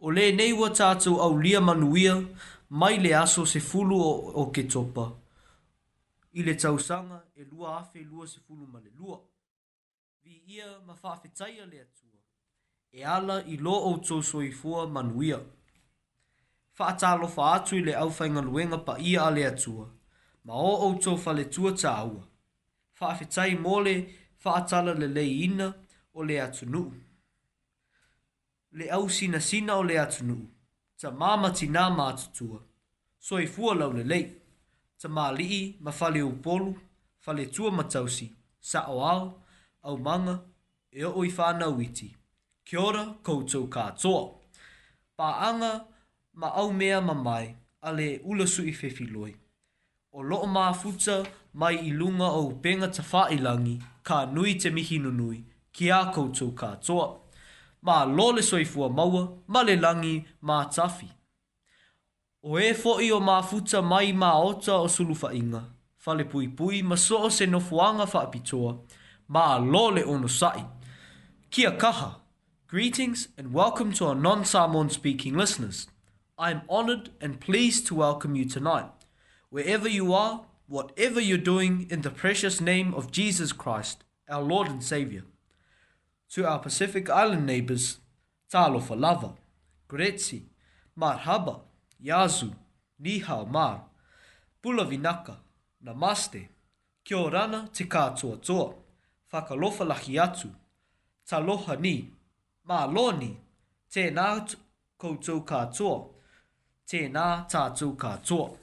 O 0.00 0.10
le 0.16 0.30
nei 0.32 0.52
wa 0.56 0.70
tātou 0.78 1.20
au 1.20 1.34
lia 1.36 1.60
manuia, 1.60 2.14
mai 2.80 2.96
le 3.04 3.10
aso 3.16 3.44
se 3.44 3.60
fulu 3.60 3.98
o, 4.00 4.14
o 4.42 4.44
ke 4.54 4.62
topa. 4.74 5.10
I 6.40 6.46
le 6.46 6.54
tau 6.62 6.78
sanga 6.80 7.20
e 7.36 7.44
lua 7.50 7.74
afe 7.80 8.00
e 8.00 8.04
lua 8.04 8.26
se 8.26 8.40
fulu 8.40 8.64
ma 8.66 8.80
le 8.80 8.90
lua. 8.96 9.18
Vi 10.24 10.42
ia 10.56 10.78
ma 10.86 10.94
whaafetaia 11.02 11.66
le 11.66 11.80
atua, 11.82 12.16
e 12.96 13.04
ala 13.04 13.42
i 13.44 13.58
lo 13.60 13.76
o 13.90 13.92
tō 14.08 14.22
soifua 14.22 14.86
manuia. 14.88 15.40
Whaatalo 16.78 17.28
wha 17.36 17.52
atu 17.58 17.76
i 17.76 17.84
le 17.84 17.92
au 18.00 18.08
whainga 18.08 18.40
luenga 18.48 18.78
pa 18.88 18.96
ia 18.98 19.26
a 19.26 19.30
le 19.34 19.44
atua, 19.50 19.84
ma 20.46 20.54
o 20.56 20.72
o 20.88 20.90
tō 20.96 21.12
whale 21.26 21.44
tua 21.52 21.72
tā 21.76 21.92
aua. 22.04 22.24
Whaafetai 23.00 23.58
mole, 23.60 23.96
whaatala 24.44 24.94
le 24.94 25.08
le 25.12 25.12
leina 25.20 25.72
o 26.14 26.24
le 26.24 26.40
atunuu 26.40 26.92
le 28.72 28.90
au 28.94 29.08
sina 29.10 29.40
sina 29.40 29.76
o 29.78 29.82
le 29.82 29.98
atunu, 30.00 30.36
ta 31.00 31.10
mamati 31.10 31.66
nā 31.68 31.88
mātutua, 31.90 32.60
so 33.18 33.38
i 33.40 33.46
fua 33.46 33.74
lau 33.74 33.90
le 33.92 34.04
lei, 34.04 34.22
ta 35.00 35.08
mā 35.08 35.30
lii 35.34 35.62
ma 35.80 35.90
fale 35.90 36.22
upolu, 36.22 36.74
fale 37.18 37.46
tua 37.50 37.70
matausi, 37.72 38.30
sa 38.60 38.84
o 38.88 39.00
au, 39.06 39.32
au 39.82 39.96
manga, 39.98 40.38
e 40.92 41.04
o 41.04 41.24
i 41.24 41.28
whāna 41.30 41.68
witi. 41.76 42.10
Kia 42.64 42.78
ora 42.80 43.04
koutou 43.26 43.66
kātoa. 43.70 44.22
Pā 45.18 45.28
anga 45.48 45.70
ma 46.38 46.50
au 46.60 46.70
mea 46.72 47.00
ma 47.00 47.14
mai, 47.14 47.54
ale 47.82 48.20
ula 48.24 48.46
su 48.46 48.62
i 48.66 48.72
whewhiloi. 48.74 49.32
O 50.12 50.22
loo 50.22 50.46
mā 50.50 50.68
futa 50.74 51.22
mai 51.54 51.78
i 51.88 51.90
lunga 51.90 52.28
o 52.38 52.46
upenga 52.52 52.90
ta 52.92 53.02
whailangi, 53.12 53.80
ka 54.02 54.24
nui 54.30 54.54
te 54.56 54.70
mihinu 54.70 55.10
nui, 55.10 55.40
ki 55.72 55.90
a 55.90 56.04
koutou 56.14 56.52
koutou 56.52 56.56
kātoa. 56.62 57.08
ma 57.82 58.04
lole 58.04 58.36
le 58.36 58.42
soifua 58.42 58.88
maua 58.90 59.38
ma 59.48 59.62
le 59.62 59.76
langi 59.76 60.24
ma 60.42 60.64
tafi. 60.64 61.08
O 62.42 62.58
e 62.58 62.72
fo'i 62.74 63.10
o 63.12 63.20
mafuta 63.20 63.82
mai 63.82 64.12
ma 64.12 64.32
ota 64.38 64.72
o 64.74 64.86
sulufainga, 64.88 65.62
fale 65.96 66.24
pui 66.24 66.48
pui 66.48 66.82
ma 66.82 66.94
so 66.96 67.18
o 67.18 67.28
se 67.28 67.46
nofuanga 67.46 68.06
whaapitoa, 68.06 68.80
ma 69.28 69.58
lo 69.58 69.90
ono 70.06 70.26
sai. 70.26 70.64
Kia 71.50 71.72
kaha, 71.72 72.20
greetings 72.66 73.28
and 73.36 73.52
welcome 73.52 73.92
to 73.92 74.06
our 74.06 74.14
non-Samoan 74.14 74.88
speaking 74.90 75.34
listeners. 75.36 75.86
I 76.38 76.50
am 76.52 76.62
honored 76.68 77.10
and 77.20 77.40
pleased 77.40 77.86
to 77.88 77.94
welcome 77.94 78.34
you 78.36 78.44
tonight. 78.46 78.90
Wherever 79.50 79.88
you 79.88 80.14
are, 80.14 80.46
whatever 80.68 81.20
you're 81.20 81.36
doing 81.38 81.86
in 81.90 82.00
the 82.02 82.10
precious 82.10 82.60
name 82.60 82.94
of 82.94 83.10
Jesus 83.10 83.52
Christ, 83.52 84.04
our 84.30 84.40
Lord 84.42 84.68
and 84.68 84.82
Savior. 84.82 85.22
to 86.30 86.46
our 86.48 86.60
Pacific 86.60 87.10
Island 87.10 87.44
neighbours, 87.46 87.98
Talofa 88.52 88.98
Lava, 88.98 89.32
Gretzi, 89.88 90.42
Marhaba, 90.98 91.60
Yazu, 92.04 92.54
Nihao 93.02 93.48
Mar, 93.50 93.82
Pula 94.62 94.84
Vinaka, 94.84 95.36
Namaste, 95.84 96.48
Kia 97.04 97.16
Orana 97.16 97.70
Te 97.72 97.84
Katoa 97.84 98.40
Toa, 98.40 98.74
Whakalofa 99.32 99.84
Laki 99.86 100.14
Atu, 100.22 100.50
Taloha 101.28 101.78
Ni, 101.80 102.08
Maloni, 102.68 103.36
Tēnā 103.92 104.54
Koutou 105.00 105.44
Katoa, 105.44 106.08
Tēnā 106.88 107.48
Tātou 107.50 107.96
Katoa. 107.96 108.56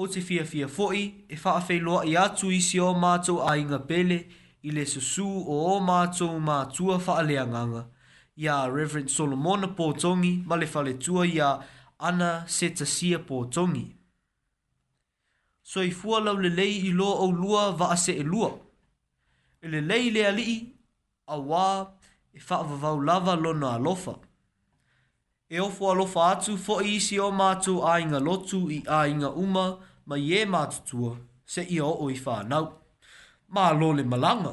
O 0.00 0.06
te 0.06 0.20
fia 0.22 0.44
fia 0.46 0.68
fo'i, 0.70 1.24
e 1.26 1.34
whaafei 1.34 1.80
loa 1.82 2.04
i 2.06 2.14
atu 2.16 2.52
i 2.54 2.60
o 2.78 2.92
mātou 2.94 3.40
a 3.42 3.56
inga 3.58 3.80
pele, 3.80 4.20
i 4.62 4.70
le 4.70 4.84
susu 4.86 5.26
o 5.26 5.60
o 5.72 5.78
mātou 5.86 6.38
mātua 6.42 6.96
whaaleanganga 6.98 7.86
i 8.38 8.48
a 8.50 8.56
Reverend 8.70 9.10
Solomon 9.10 9.66
Pōtongi 9.78 10.44
ma 10.46 10.56
le 10.56 10.66
whaletua 10.66 11.26
i 11.26 11.38
a 11.38 11.58
Ana 12.00 12.44
Setasia 12.46 13.18
Pōtongi. 13.18 13.86
So 15.62 15.80
fua 15.90 16.20
lau 16.20 16.34
le 16.34 16.48
lei 16.48 16.78
i 16.88 16.92
lo 16.92 17.08
au 17.24 17.30
lua 17.30 17.70
va 17.72 17.90
ase 17.92 18.14
e 18.18 18.22
lua. 18.22 18.50
E 19.62 19.68
le 19.68 19.80
lei 19.80 20.10
le 20.10 20.24
alii 20.26 20.58
a 21.26 21.36
wā 21.36 21.90
e 22.34 22.40
whaavavau 22.40 23.02
lava 23.04 23.34
lona 23.34 23.72
alofa. 23.78 24.16
E 25.50 25.60
ofo 25.60 25.90
alofa 25.92 26.30
atu 26.32 26.56
fo 26.56 26.80
i 26.80 26.96
isi 26.96 27.18
o 27.18 27.30
mātou 27.30 27.82
a 27.86 27.96
lotu 28.18 28.68
i 28.70 28.82
ainga 28.86 29.30
uma 29.36 29.78
ma 30.06 30.16
ye 30.16 30.44
mātutua 30.46 31.16
se 31.46 31.62
i 31.62 31.80
o 31.80 31.90
o 32.00 32.08
i 32.10 32.14
whanau 32.16 32.72
ma 33.54 33.72
lo 33.72 33.92
le 33.92 34.02
malanga, 34.12 34.52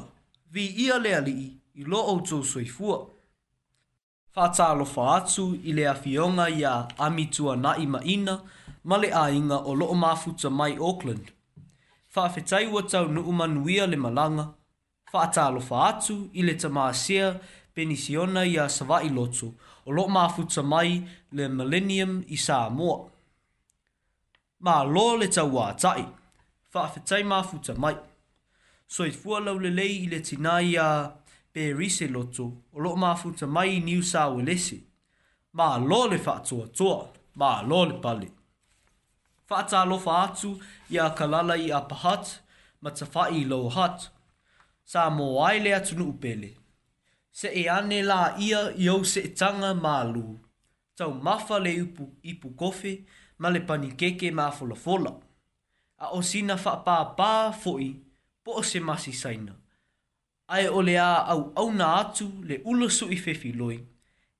vi 0.52 0.64
ia 0.86 0.96
le 1.04 1.10
ali 1.18 1.34
i 1.74 1.82
lo 1.90 2.00
o 2.12 2.18
tō 2.28 2.38
soifua. 2.52 2.98
Whata 4.34 4.64
alo 4.72 4.84
whaatu 4.94 5.44
i 5.64 5.70
le 5.76 5.84
awhionga 5.92 6.46
i 6.48 6.64
a 6.72 6.88
amitua 7.06 7.52
na 7.64 7.70
i 7.76 7.86
maina, 7.94 8.34
ma 8.88 8.96
le 9.02 9.08
ainga 9.24 9.58
o 9.64 9.72
loo 9.80 9.94
mafuta 10.02 10.48
mai 10.58 10.74
Auckland. 10.88 11.24
Whaafetai 12.14 12.66
ua 12.74 12.82
tau 12.92 13.04
nu 13.14 13.20
umanuia 13.30 13.84
le 13.92 13.96
malanga, 14.04 14.44
whata 15.12 15.40
alo 15.48 15.60
whaatu 15.70 16.14
i 16.32 16.40
le 16.46 16.54
tamasea 16.62 17.26
penisiona 17.74 18.40
i 18.44 18.54
a 18.56 18.66
savai 18.76 19.08
loto, 19.16 19.46
o 19.86 19.90
loo 19.96 20.08
mafuta 20.16 20.62
mai 20.72 20.92
le 21.36 21.44
millennium 21.48 22.12
i 22.28 22.36
Samoa. 22.46 22.98
Ma 24.64 24.76
lo 24.94 25.06
le 25.20 25.26
tau 25.36 25.48
wātai, 25.56 26.02
whaafetai 26.74 27.22
mafuta 27.32 27.72
mai. 27.76 27.76
Whaafetai 27.76 27.78
mai 28.04 28.14
so 28.86 29.04
i 29.06 29.10
fua 29.10 29.40
lau 29.40 29.58
lei 29.58 29.98
i 30.02 30.06
le 30.08 30.20
tina 30.20 30.60
i 30.60 30.76
a 30.78 31.10
perise 31.52 32.06
loto 32.08 32.44
o 32.74 32.78
loko 32.82 32.96
mafuta 32.96 33.46
mai 33.46 33.76
i 33.76 33.80
New 33.80 34.02
South 34.02 34.36
Wales. 34.36 34.74
Ma 35.52 35.76
lo 35.78 36.06
le 36.06 36.16
wha 36.26 36.34
toa 36.48 36.66
toa, 36.76 37.08
ma 37.34 37.62
lo 37.62 37.84
le 37.84 37.94
pale. 38.04 38.28
Wha 39.48 39.60
ta 39.70 39.80
lo 39.86 39.96
wha 40.04 40.14
atu 40.26 40.50
i 40.90 40.96
a 40.98 41.06
kalala 41.18 41.54
i 41.56 41.70
a 41.72 41.80
pahat, 41.90 42.24
ma 42.82 42.90
ta 42.98 43.06
wha 43.14 43.22
i 43.30 43.40
lo 43.50 43.60
hat. 43.76 43.98
Sa 44.90 45.02
mo 45.16 45.26
ai 45.48 45.58
le 45.64 45.70
atu 45.74 45.94
nuu 45.98 46.14
Se 47.38 47.48
e 47.48 47.64
ane 47.76 48.02
la 48.02 48.20
ia 48.46 48.60
i 48.84 48.88
au 48.88 49.02
se 49.12 49.20
e 49.20 49.30
tanga 49.38 49.70
ma 49.84 49.94
lu. 50.12 50.24
Tau 50.98 51.12
mafa 51.26 51.56
le 51.64 51.72
ipu, 51.82 52.04
ipu 52.22 52.48
kofi, 52.60 52.92
ma 53.40 53.48
le 53.54 53.60
panikeke 53.60 54.28
ma 54.38 54.50
fola 54.50 54.74
fola. 54.84 55.12
A 55.98 56.06
osina 56.16 56.54
wha 56.64 56.72
pa 56.86 56.96
pa 57.18 57.30
fo 57.62 57.78
po 58.46 58.54
o 58.62 58.62
se 58.62 58.80
masi 58.80 59.12
saina. 59.12 59.56
Ai 60.54 60.66
o 60.68 60.80
le 60.88 60.94
au 61.02 61.40
au 61.62 61.72
na 61.78 61.88
atu 62.02 62.26
le 62.48 62.56
ulusu 62.70 63.08
i 63.16 63.18
fefi 63.24 63.50
loi, 63.60 63.80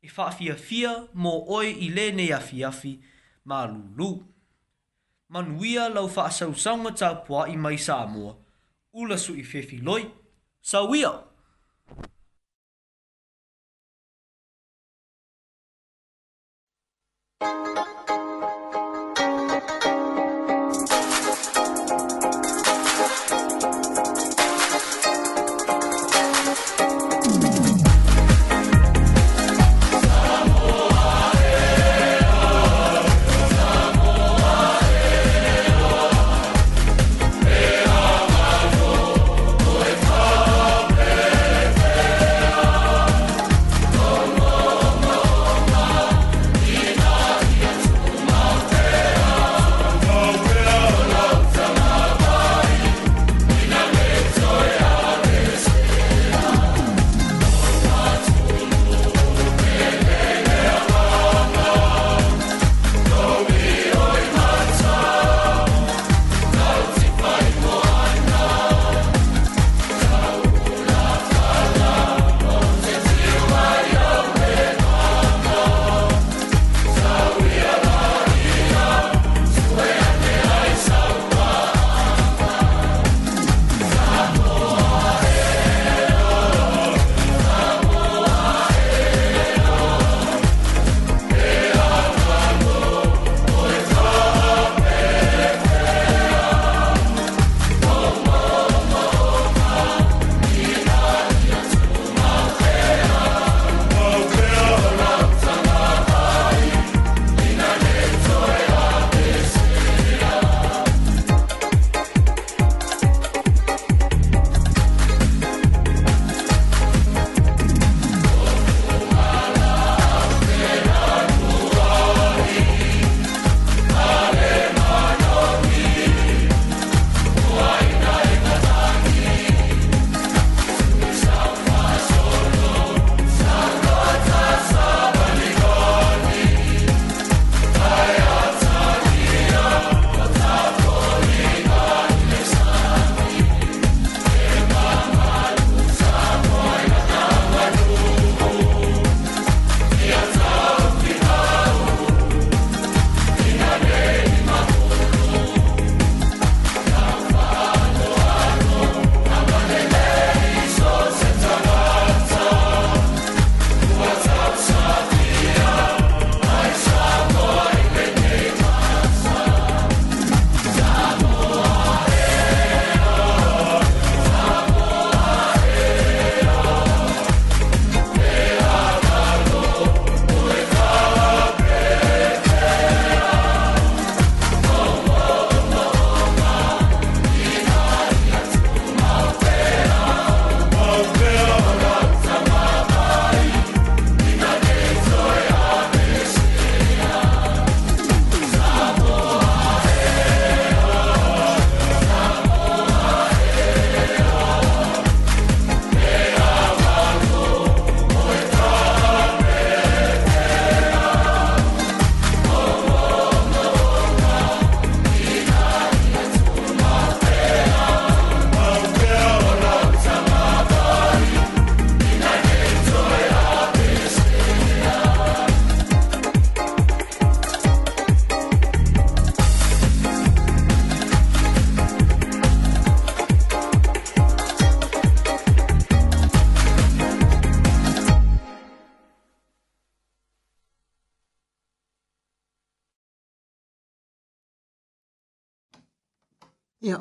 e 0.06 0.08
wha 0.16 0.30
fia 0.56 0.92
mō 1.22 1.32
oi 1.58 1.72
i 1.88 1.88
le 1.96 2.06
nei 2.12 2.30
a 2.38 2.38
fiafi 2.40 2.94
ma 3.50 3.66
lulu. 3.66 4.10
Manuia 5.32 5.88
lau 5.94 6.06
wha 6.14 6.30
sausanga 6.38 6.90
tā 6.98 7.08
pua 7.26 7.48
i 7.54 7.56
mai 7.56 7.78
sa 7.86 7.94
amua, 8.06 8.36
ulusu 9.00 9.32
i 9.42 9.42
fefi 9.42 9.78
loi, 9.82 10.04
sa 10.60 10.82
wiao. 10.86 11.25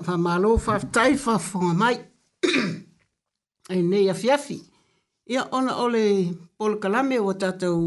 fa 0.06 0.16
malo 0.28 0.52
fa 0.66 0.74
tai 0.96 1.14
fa 1.26 1.34
fonga 1.50 1.74
mai. 1.82 1.96
e 3.74 3.82
nei 3.92 4.08
afiafi. 4.14 4.58
Ia 5.32 5.42
ona 5.58 5.74
ole 5.86 6.04
pol 6.58 6.74
kalame 6.84 7.18
o 7.20 7.32
tatou 7.42 7.80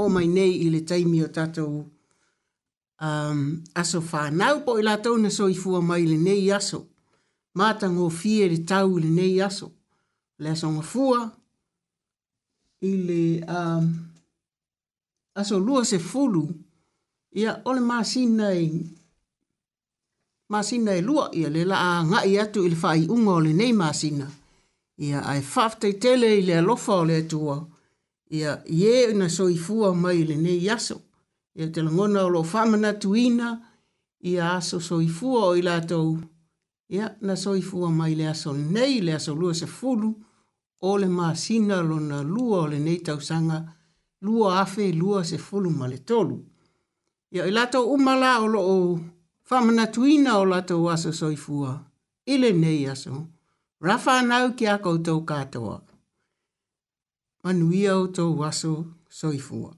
o 0.00 0.08
mai 0.14 0.26
nei 0.36 0.52
i 0.66 0.68
le 0.74 0.80
taimi 0.88 1.18
o 1.24 1.28
tatou 1.36 1.72
um, 3.08 3.38
aso 3.80 3.98
fa 4.10 4.20
nau 4.40 4.56
po 4.66 4.70
i 4.76 4.82
latou 4.88 5.16
na 5.20 5.30
soifua 5.36 5.78
mai 5.88 6.02
le 6.10 6.16
nei 6.26 6.44
aso. 6.58 6.78
Mata 7.58 7.86
ngō 7.94 8.06
fie 8.18 8.44
le 8.52 8.58
tau 8.70 8.88
le 9.02 9.08
nei 9.18 9.34
aso. 9.48 9.66
Le 10.40 10.48
aso 10.54 10.66
ngafua 10.74 11.20
i 12.84 12.90
le 13.08 13.20
um, 13.58 13.86
aso 15.40 15.54
lua 15.66 15.80
se 15.90 15.96
fulu. 16.08 16.44
Ia 17.40 17.52
ole 17.68 17.80
maa 17.88 18.04
sinai 18.12 18.60
e 18.60 18.68
masina 20.52 20.94
e 20.94 21.00
lua 21.02 21.30
ia 21.32 21.48
le 21.54 21.62
la 21.70 21.76
a 21.80 22.04
ngai 22.10 22.32
atu 22.44 22.60
il 22.68 22.76
fa 22.82 22.90
i 22.96 23.04
unga 23.14 23.36
le 23.44 23.52
nei 23.60 23.72
masina. 23.80 24.26
Ia 25.06 25.18
ai 25.32 25.42
whaftei 25.52 25.94
tele 26.02 26.28
i 26.38 26.42
le 26.48 26.54
alofa 26.60 26.92
o 27.02 27.04
le 27.08 27.16
atua. 27.22 27.56
Ia 28.38 28.52
ie 28.80 28.94
una 29.14 29.28
soifua 29.38 29.88
mai 30.02 30.20
le 30.28 30.36
nei 30.44 30.60
yaso. 30.68 30.96
Ia 31.58 31.66
te 31.72 31.80
langona 31.86 32.20
o 32.24 32.28
lo 32.34 32.42
whamana 32.52 32.90
tuina. 33.02 33.48
Ia 34.30 34.44
aso 34.58 34.78
soifua 34.88 35.40
o 35.44 35.52
ila 35.60 35.76
tau. 35.90 36.10
Ia 36.94 37.06
na 37.26 37.34
soifua 37.44 37.88
mai 37.98 38.12
le 38.20 38.26
aso 38.32 38.50
nei 38.74 38.96
le 39.06 39.12
aso 39.18 39.32
lua 39.40 39.52
se 39.60 39.66
fulu. 39.76 40.10
O 40.88 40.98
le 41.00 41.08
masina 41.18 41.76
lo 41.88 41.96
na 42.10 42.18
lua 42.34 42.58
o 42.60 42.66
le 42.72 42.78
nei 42.86 42.98
tausanga. 43.06 43.58
Lua 44.24 44.48
afe 44.62 44.86
lua 45.00 45.18
se 45.30 45.38
fulu 45.46 45.70
ma 45.78 45.86
le 45.92 45.98
tolu. 46.08 46.36
Ia 47.34 47.44
ila 47.50 47.64
tau 47.72 47.84
umala 47.96 48.32
o 48.44 48.46
lo 48.54 48.62
o 48.78 49.00
whamana 49.52 49.86
tuina 49.86 50.38
o 50.38 50.44
lato 50.44 50.76
waso 50.84 51.12
soifua, 51.20 51.72
ile 52.26 52.50
nei 52.52 52.86
aso, 52.92 53.16
rafa 53.86 54.14
nau 54.22 54.46
ki 54.56 54.66
a 54.74 54.76
koutou 54.84 55.20
katoa. 55.28 55.78
Manuia 57.44 57.94
o 58.02 58.06
tō 58.16 58.24
waso 58.40 58.74
soifua. 59.20 59.70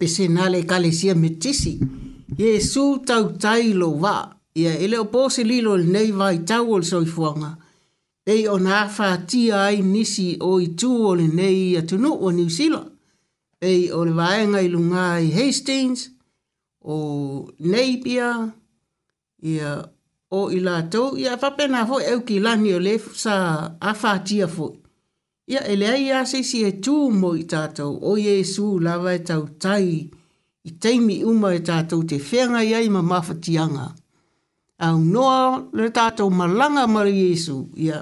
pese 0.00 0.28
na 0.28 0.48
le 0.52 0.60
kalesia 0.70 1.14
metisi. 1.14 1.74
Yesu 2.38 2.84
tau 3.08 3.24
tai 3.42 3.68
lo 3.80 3.90
va. 4.02 4.16
Ia 4.62 4.72
ele 4.84 4.96
o 4.98 5.04
pose 5.14 5.42
li 5.50 5.58
lo 5.66 5.72
nei 5.94 6.10
vai 6.20 6.38
tau 6.50 6.64
ol 6.76 6.84
soi 6.90 7.06
fuanga. 7.16 7.50
Pei 8.26 8.42
o 8.54 8.56
nga 8.64 8.78
fatia 8.96 9.56
ai 9.68 9.78
nisi 9.94 10.28
o 10.50 10.50
i 10.64 10.68
tu 10.80 10.90
o 11.08 11.12
le 11.20 11.26
nei 11.38 11.56
i 11.70 11.76
atunu 11.80 12.10
o 12.26 12.32
New 12.38 12.50
Zealand. 12.58 12.88
Pei 13.60 13.82
o 13.96 14.00
le 14.08 14.12
vaenga 14.20 14.60
i 14.64 14.68
lunga 14.74 15.04
i 15.26 15.28
Hastings, 15.36 16.00
o 16.80 16.96
Napier, 17.72 18.36
ia 19.52 19.70
o 20.38 20.40
i 20.56 20.60
lato. 20.66 21.04
Ia 21.22 21.34
fapena 21.42 21.80
fo 21.88 21.96
eu 22.12 22.20
ki 22.26 22.40
lani 22.46 22.70
o 22.76 22.80
le 22.86 22.94
sa 23.22 23.36
a 23.80 23.92
fatia 24.02 24.48
foi 24.56 24.79
ia 25.50 25.60
ele 25.68 25.86
ai 25.88 26.10
a 26.12 26.24
se 26.26 26.38
e 26.38 26.70
tū 26.80 26.94
mo 27.10 27.32
i 27.34 27.42
tātou 27.50 27.96
o 28.06 28.12
Jesu 28.16 28.78
lawa 28.80 29.14
e 29.18 29.20
tau 29.26 29.48
tai 29.58 30.08
i 30.62 30.70
teimi 30.82 31.24
uma 31.26 31.50
e 31.56 31.58
tātou 31.66 32.04
te 32.08 32.18
whenga 32.22 32.60
iai 32.62 32.86
ma 32.94 33.00
mawhatianga. 33.02 33.86
Au 34.86 34.98
noa 34.98 35.58
le 35.74 35.88
tātou 35.90 36.30
malanga 36.30 36.86
mara 36.86 37.10
Jesu 37.10 37.56
ia 37.76 37.98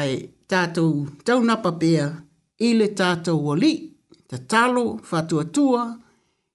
ai 0.00 0.14
tātou 0.50 1.04
tau 1.28 1.44
napapea 1.44 2.06
i 2.56 2.72
le 2.78 2.88
tātou 2.96 3.44
wali 3.50 3.74
ta 4.28 4.38
talo 4.50 4.86
fatua 5.04 5.44
tua 5.44 5.84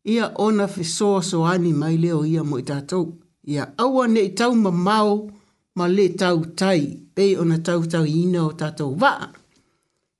ia 0.03 0.31
ona 0.47 0.65
fi 0.67 0.83
so 0.83 1.13
ani 1.53 1.73
mai 1.73 1.93
leo 1.97 2.23
ia 2.25 2.43
mo 2.43 2.57
i 2.59 2.65
tātou. 2.65 3.05
Ia 3.45 3.69
aua 3.77 4.07
ne 4.09 4.25
i 4.31 4.33
tau 4.33 4.55
ma 4.55 4.71
mau 4.71 5.29
ma 5.75 5.85
le 5.87 6.07
tau 6.17 6.41
tai 6.57 6.87
pei 7.15 7.35
ona 7.37 7.59
tau 7.61 7.85
tau 7.85 8.05
ina 8.05 8.47
o 8.49 8.51
tātou 8.51 8.97
waa 8.97 9.29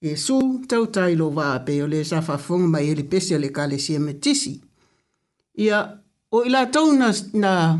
e 0.01 0.15
su 0.15 0.61
tau 0.67 0.85
tai 0.87 1.13
lo 1.19 1.27
wā 1.35 1.57
pe 1.65 1.81
o 1.83 1.87
le 1.87 2.03
sa 2.07 2.21
whafonga 2.23 2.67
mai 2.71 2.87
e 2.91 2.95
le 2.95 3.03
pese 3.03 3.35
le 3.39 3.49
ka 3.51 3.65
le 3.67 3.75
e 3.77 3.97
me 3.99 4.13
tisi. 4.13 4.61
Ia, 5.59 5.79
o 6.31 6.43
ila 6.47 6.65
tau 6.71 6.93
na, 6.95 7.11
na 7.33 7.79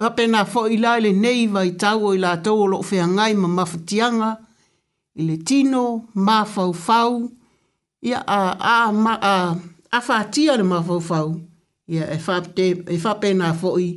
hape 0.00 0.26
na 0.26 0.44
fo 0.44 0.66
ila 0.68 0.96
le 1.00 1.10
nei 1.12 1.46
vai 1.46 1.70
tau 1.76 2.06
o 2.08 2.14
ila 2.14 2.36
tau 2.44 2.62
o 2.64 2.66
loo 2.66 2.82
fea 2.82 3.06
ngai 3.06 3.34
ma 3.34 3.48
mawhatianga, 3.48 4.30
i 5.20 5.22
le 5.28 5.36
tino, 5.46 6.08
ma 6.14 6.44
fau 6.44 6.72
fau, 6.72 7.28
ia 8.00 8.18
a, 8.26 8.40
a, 8.74 8.92
ma, 8.92 9.14
a, 9.22 9.36
a 9.92 9.98
whātia 10.06 10.56
le 10.56 10.64
ma 10.64 10.80
fau 10.86 11.00
fau, 11.00 11.28
ia 11.86 12.08
e 12.14 12.18
whape 13.04 13.28
e 13.34 13.36
na 13.36 13.52
fo 13.52 13.76
i, 13.76 13.88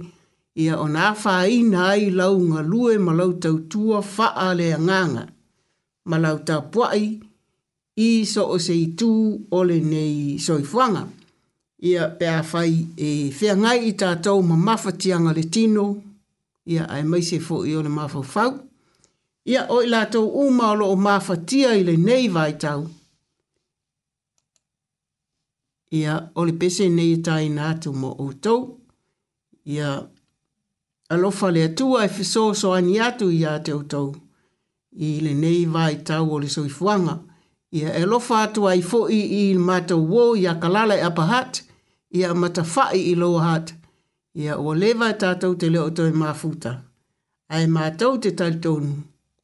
ia 0.60 0.76
o 0.84 0.88
nā 0.91 1.13
whāina 1.15 1.88
ai 1.95 2.10
lau 2.12 2.36
ngā 2.43 2.62
lue 2.67 2.99
ma 2.99 3.13
lau 3.15 3.32
tau 3.39 3.62
tua 3.71 4.02
whaa 4.02 4.52
le 4.54 4.73
nganga, 4.76 5.30
ma 6.10 6.19
lau 6.19 6.41
tau 6.43 6.65
puai, 6.73 7.06
ia 7.06 7.22
i 7.95 8.25
so 8.25 8.47
o 8.49 8.58
se 8.60 8.73
i 8.73 8.86
tū 8.97 9.10
ole 9.51 9.77
nei 9.82 10.39
soi 10.41 10.62
soifuanga. 10.62 11.06
Ia 11.84 12.08
pēa 12.19 12.39
whai 12.53 12.75
e 12.97 13.10
whea 13.38 13.53
ngai 13.60 13.89
i 13.89 13.93
tātou 13.99 14.41
ma 14.47 14.56
mawhatianga 14.58 15.34
le 15.36 15.43
tino, 15.51 15.84
ia 16.65 16.88
ai 16.89 17.03
mai 17.06 17.21
se 17.21 17.38
fō 17.39 17.63
i 17.67 17.73
ole 17.75 17.89
mawhau 17.91 18.56
Ia 19.45 19.65
o 19.69 19.82
i 19.84 19.89
lātou 19.91 20.23
umaolo 20.45 20.88
o 20.89 20.95
mawhatia 20.95 21.73
i 21.75 21.84
le 21.84 21.97
nei 21.97 22.29
vai 22.32 22.53
tau. 22.60 22.88
Ia 25.93 26.29
ole 26.36 26.53
pese 26.53 26.88
nei 26.89 27.12
i 27.12 27.13
e 27.13 27.17
tāi 27.21 27.49
nātou 27.51 27.93
mo 27.93 28.15
o 28.23 28.32
tau. 28.34 28.79
Ia 29.65 30.08
alofa 31.12 31.51
le 31.51 31.67
atua 31.67 32.06
e 32.06 32.08
fiso 32.10 32.53
so 32.56 32.71
ani 32.71 32.97
atu 32.99 33.29
i 33.29 33.43
a 33.45 33.60
te 33.60 33.73
o 33.73 33.84
tau. 33.84 34.15
I 34.95 35.19
le 35.19 35.34
nei 35.36 35.65
vai 35.65 35.99
tau 36.01 36.32
o 36.32 36.39
le 36.39 36.47
soifuanga. 36.47 37.19
Ia 37.19 37.33
ia 37.73 37.93
e 37.99 38.05
lofa 38.12 38.36
atu 38.41 38.62
ai 38.69 38.81
fo 38.89 38.99
i 39.09 39.55
mata 39.67 39.95
uō 40.09 40.25
ia 40.41 40.51
kalala 40.62 40.93
e 40.95 41.01
apa 41.09 41.23
hat 41.31 41.53
ia 42.19 42.29
matafaʻi 42.41 42.99
i 43.12 43.15
loa 43.21 43.41
hat 43.47 43.67
ia 44.41 44.53
ua 44.63 44.73
leva 44.81 45.07
e 45.09 45.13
tatou 45.21 45.53
te 45.59 45.67
leo 45.73 45.88
toe 45.97 46.12
mafuta 46.21 46.71
ae 47.55 47.65
matou 47.75 48.13
te 48.21 48.29
talitonu 48.39 48.91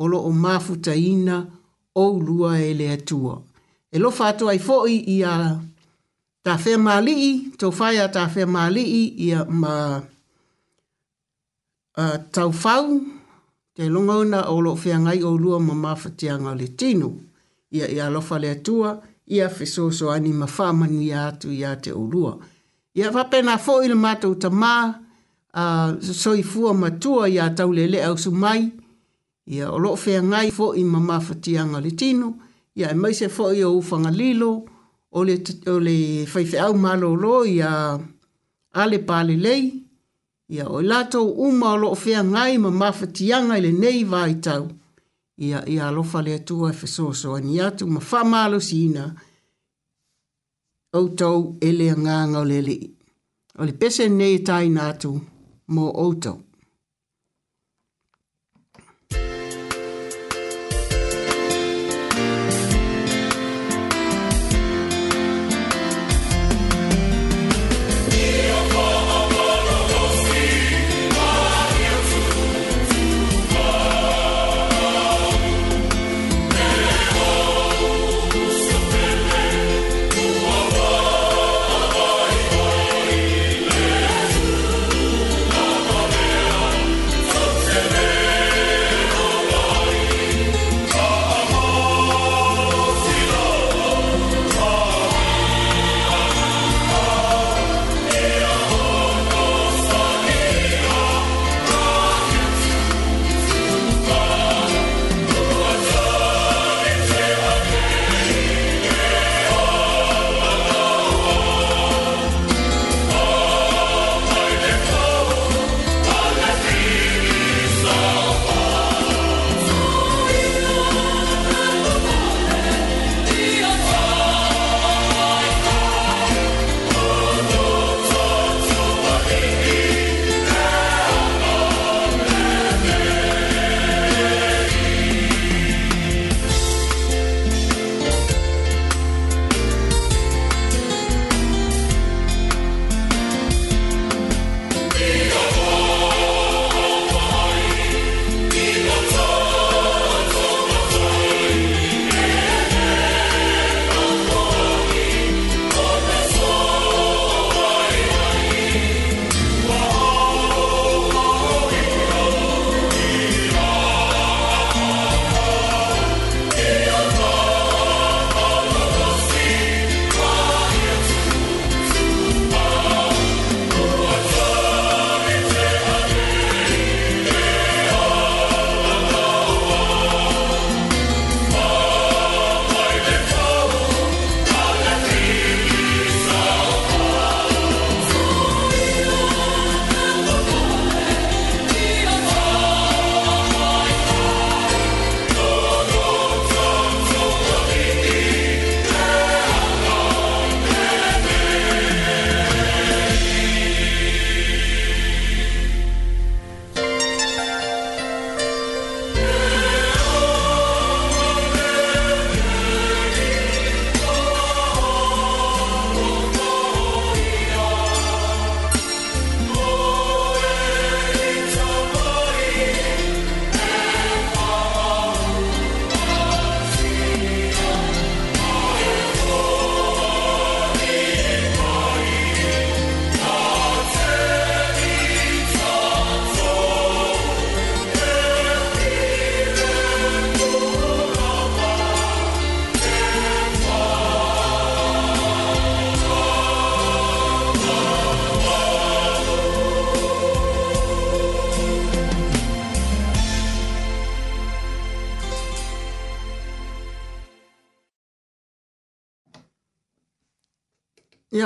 o 0.02 0.08
loo 0.12 0.32
mafutaina 0.44 1.36
ou 2.02 2.12
lua 2.26 2.52
e 2.62 2.72
le 2.80 2.88
atua 2.98 3.36
e 3.92 3.98
lofa 4.04 4.24
atu 4.34 4.44
ai 4.52 4.60
foʻi 4.68 4.96
ia 5.18 5.32
tafea 6.46 6.78
malii 6.88 7.30
tofai 7.62 7.96
a 8.00 8.08
tafea 8.16 8.48
malii 8.56 9.06
ia 9.28 9.40
ma 9.62 9.74
tau 12.34 12.52
fau, 12.62 12.88
te 13.76 13.84
longa 13.94 14.14
ona 14.24 14.40
o 14.54 14.62
loo 14.66 14.78
feagai 14.84 15.20
ou 15.28 15.36
lua 15.44 15.58
ma 15.68 15.74
mafatiaga 15.86 16.50
o 16.54 16.56
le 16.62 16.68
tino 16.80 17.10
ia 17.72 17.86
ia 17.90 18.10
lofa 18.10 18.40
le 18.40 18.50
atua, 18.50 19.02
ia 19.28 19.50
fesoso 19.50 20.12
ani 20.12 20.34
mafama 20.34 20.88
ni 20.88 21.12
manu 21.14 21.52
ia 21.54 21.76
te 21.76 21.92
ulua 21.92 22.40
ia 22.94 23.12
va 23.12 23.24
pena 23.24 23.58
fo 23.58 23.84
il 23.84 23.96
mato 23.96 24.32
uta 24.32 24.50
ma 24.50 24.94
a 25.54 25.94
uh, 25.94 26.00
so 26.02 26.34
ia 27.28 27.50
taulele 27.50 28.04
au 28.04 28.18
sumai, 28.18 28.72
ia 29.46 29.70
o 29.72 29.80
ngai 30.24 30.52
fo 30.52 30.74
i 30.76 30.84
mama 30.84 31.20
fatianga 31.20 31.80
le 31.82 31.92
tino 31.92 32.36
ia 32.76 32.90
e 32.92 32.94
mai 32.96 33.14
se 33.14 33.28
fo 33.30 33.52
i 33.54 33.64
o 33.64 33.82
fanga 33.82 34.10
lilo 34.12 34.68
ole 35.12 35.36
le 35.36 35.72
o 35.72 35.80
le 35.80 36.28
au 36.62 36.74
malo 36.78 37.16
lo 37.16 37.46
ia 37.46 37.98
ale 38.74 39.00
pale 39.08 39.36
lei 39.38 39.74
ia 40.50 40.66
o 40.70 40.82
lato 40.82 41.20
uma 41.48 41.70
o 41.74 41.78
lo 41.78 41.96
fe 41.96 42.16
ngai 42.24 42.58
ma 42.58 42.70
mafatianga 42.72 43.58
le 43.64 43.72
nei 43.72 44.04
vai 44.04 44.34
tau 44.46 44.66
ia 45.40 45.64
ia 45.68 45.88
alofa 45.88 46.22
le 46.22 46.34
atua 46.36 46.70
e 46.70 46.74
fesoasoa 46.74 47.42
ni 47.42 47.60
atu 47.62 47.88
ma 47.88 48.00
faamalosiina 48.00 49.04
outou 50.98 51.58
e 51.62 51.70
le 51.78 51.88
agaga 51.96 52.38
o 52.42 52.46
le 52.50 52.58
alii 52.64 52.88
o 53.60 53.64
pese 53.80 54.04
nei 54.10 54.36
e 54.40 54.44
taina 54.50 54.82
atu 54.92 55.12
mo 55.74 55.86
auto 56.06 56.32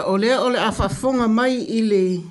ole 0.06 0.38
ole 0.38 0.60
afafonga 0.60 1.28
mai 1.28 1.62
ile 1.62 2.24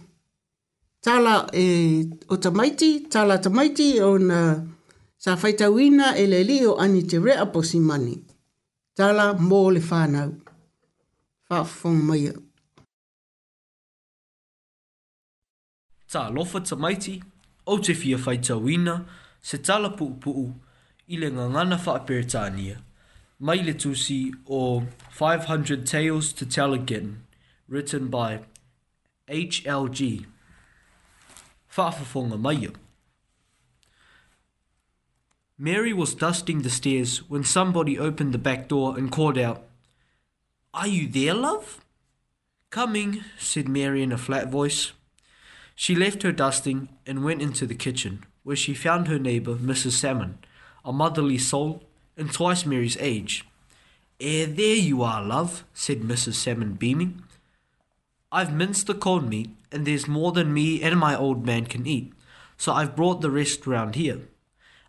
tala 1.00 1.48
e 1.52 2.04
o 2.28 2.36
tamaiti, 2.36 2.90
tala 3.12 3.38
tamaiti 3.38 4.00
o 4.00 4.18
na 4.18 4.38
sa 5.18 5.36
faitawina 5.36 6.14
ele 6.16 6.44
li 6.44 6.66
o 6.66 6.72
ani 6.82 7.02
te 7.10 7.16
rea 7.18 7.46
posi 7.52 7.78
mani. 7.80 8.14
Tala 8.96 9.32
mō 9.34 9.72
le 9.74 9.80
whanau. 9.88 10.30
Whafonga 11.50 12.04
mai 12.08 12.26
au. 12.30 12.42
Tā 16.12 16.28
lofa 16.34 16.60
tamaiti 16.60 17.22
o 17.66 17.78
te 17.78 17.94
fia 17.94 18.18
faitawina 18.18 19.04
se 19.40 19.58
tala 19.58 19.88
puu 19.90 20.10
puupuu 20.20 20.52
i 21.08 21.16
le 21.16 21.32
ngangana 21.32 21.76
whaapiritania 21.84 22.76
mai 23.40 23.58
le 23.62 23.72
tusi 23.72 24.34
o 24.46 24.82
500 25.18 25.84
Tales 25.84 26.32
to 26.32 26.44
Tell 26.46 26.72
Again. 26.74 27.16
written 27.72 28.08
by 28.08 28.38
HLG. 29.30 30.26
the 31.74 32.36
maia. 32.38 32.68
Mary 35.56 35.92
was 35.94 36.14
dusting 36.14 36.60
the 36.62 36.68
stairs 36.68 37.22
when 37.30 37.42
somebody 37.42 37.98
opened 37.98 38.34
the 38.34 38.46
back 38.50 38.68
door 38.68 38.98
and 38.98 39.10
called 39.10 39.38
out, 39.38 39.62
Are 40.74 40.86
you 40.86 41.08
there, 41.08 41.32
love? 41.32 41.80
Coming, 42.68 43.20
said 43.38 43.68
Mary 43.70 44.02
in 44.02 44.12
a 44.12 44.18
flat 44.18 44.48
voice. 44.50 44.92
She 45.74 45.94
left 45.94 46.22
her 46.24 46.32
dusting 46.32 46.90
and 47.06 47.24
went 47.24 47.40
into 47.40 47.64
the 47.64 47.74
kitchen, 47.74 48.22
where 48.42 48.54
she 48.56 48.74
found 48.74 49.08
her 49.08 49.18
neighbour, 49.18 49.54
Mrs. 49.54 49.92
Salmon, 49.92 50.36
a 50.84 50.92
motherly 50.92 51.38
soul 51.38 51.84
and 52.18 52.30
twice 52.30 52.66
Mary's 52.66 52.98
age. 53.00 53.46
Eh, 54.20 54.44
there 54.46 54.76
you 54.76 55.00
are, 55.02 55.24
love, 55.24 55.64
said 55.72 56.00
Mrs. 56.02 56.34
Salmon, 56.34 56.74
beaming. 56.74 57.22
I've 58.34 58.50
minced 58.52 58.86
the 58.86 58.94
corned 58.94 59.28
meat, 59.28 59.50
and 59.70 59.86
there's 59.86 60.08
more 60.08 60.32
than 60.32 60.54
me 60.54 60.80
and 60.80 60.98
my 60.98 61.14
old 61.14 61.44
man 61.44 61.66
can 61.66 61.86
eat, 61.86 62.14
so 62.56 62.72
I've 62.72 62.96
brought 62.96 63.20
the 63.20 63.30
rest 63.30 63.66
round 63.66 63.94
here. 63.94 64.22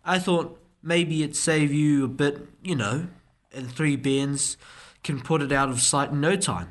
I 0.02 0.18
thought 0.18 0.58
maybe 0.82 1.22
it'd 1.22 1.36
save 1.36 1.70
you 1.70 2.06
a 2.06 2.08
bit, 2.08 2.48
you 2.62 2.74
know, 2.74 3.08
and 3.52 3.70
three 3.70 3.96
bairns 3.96 4.56
can 5.02 5.20
put 5.20 5.42
it 5.42 5.52
out 5.52 5.68
of 5.68 5.82
sight 5.82 6.10
in 6.10 6.22
no 6.22 6.36
time. 6.36 6.68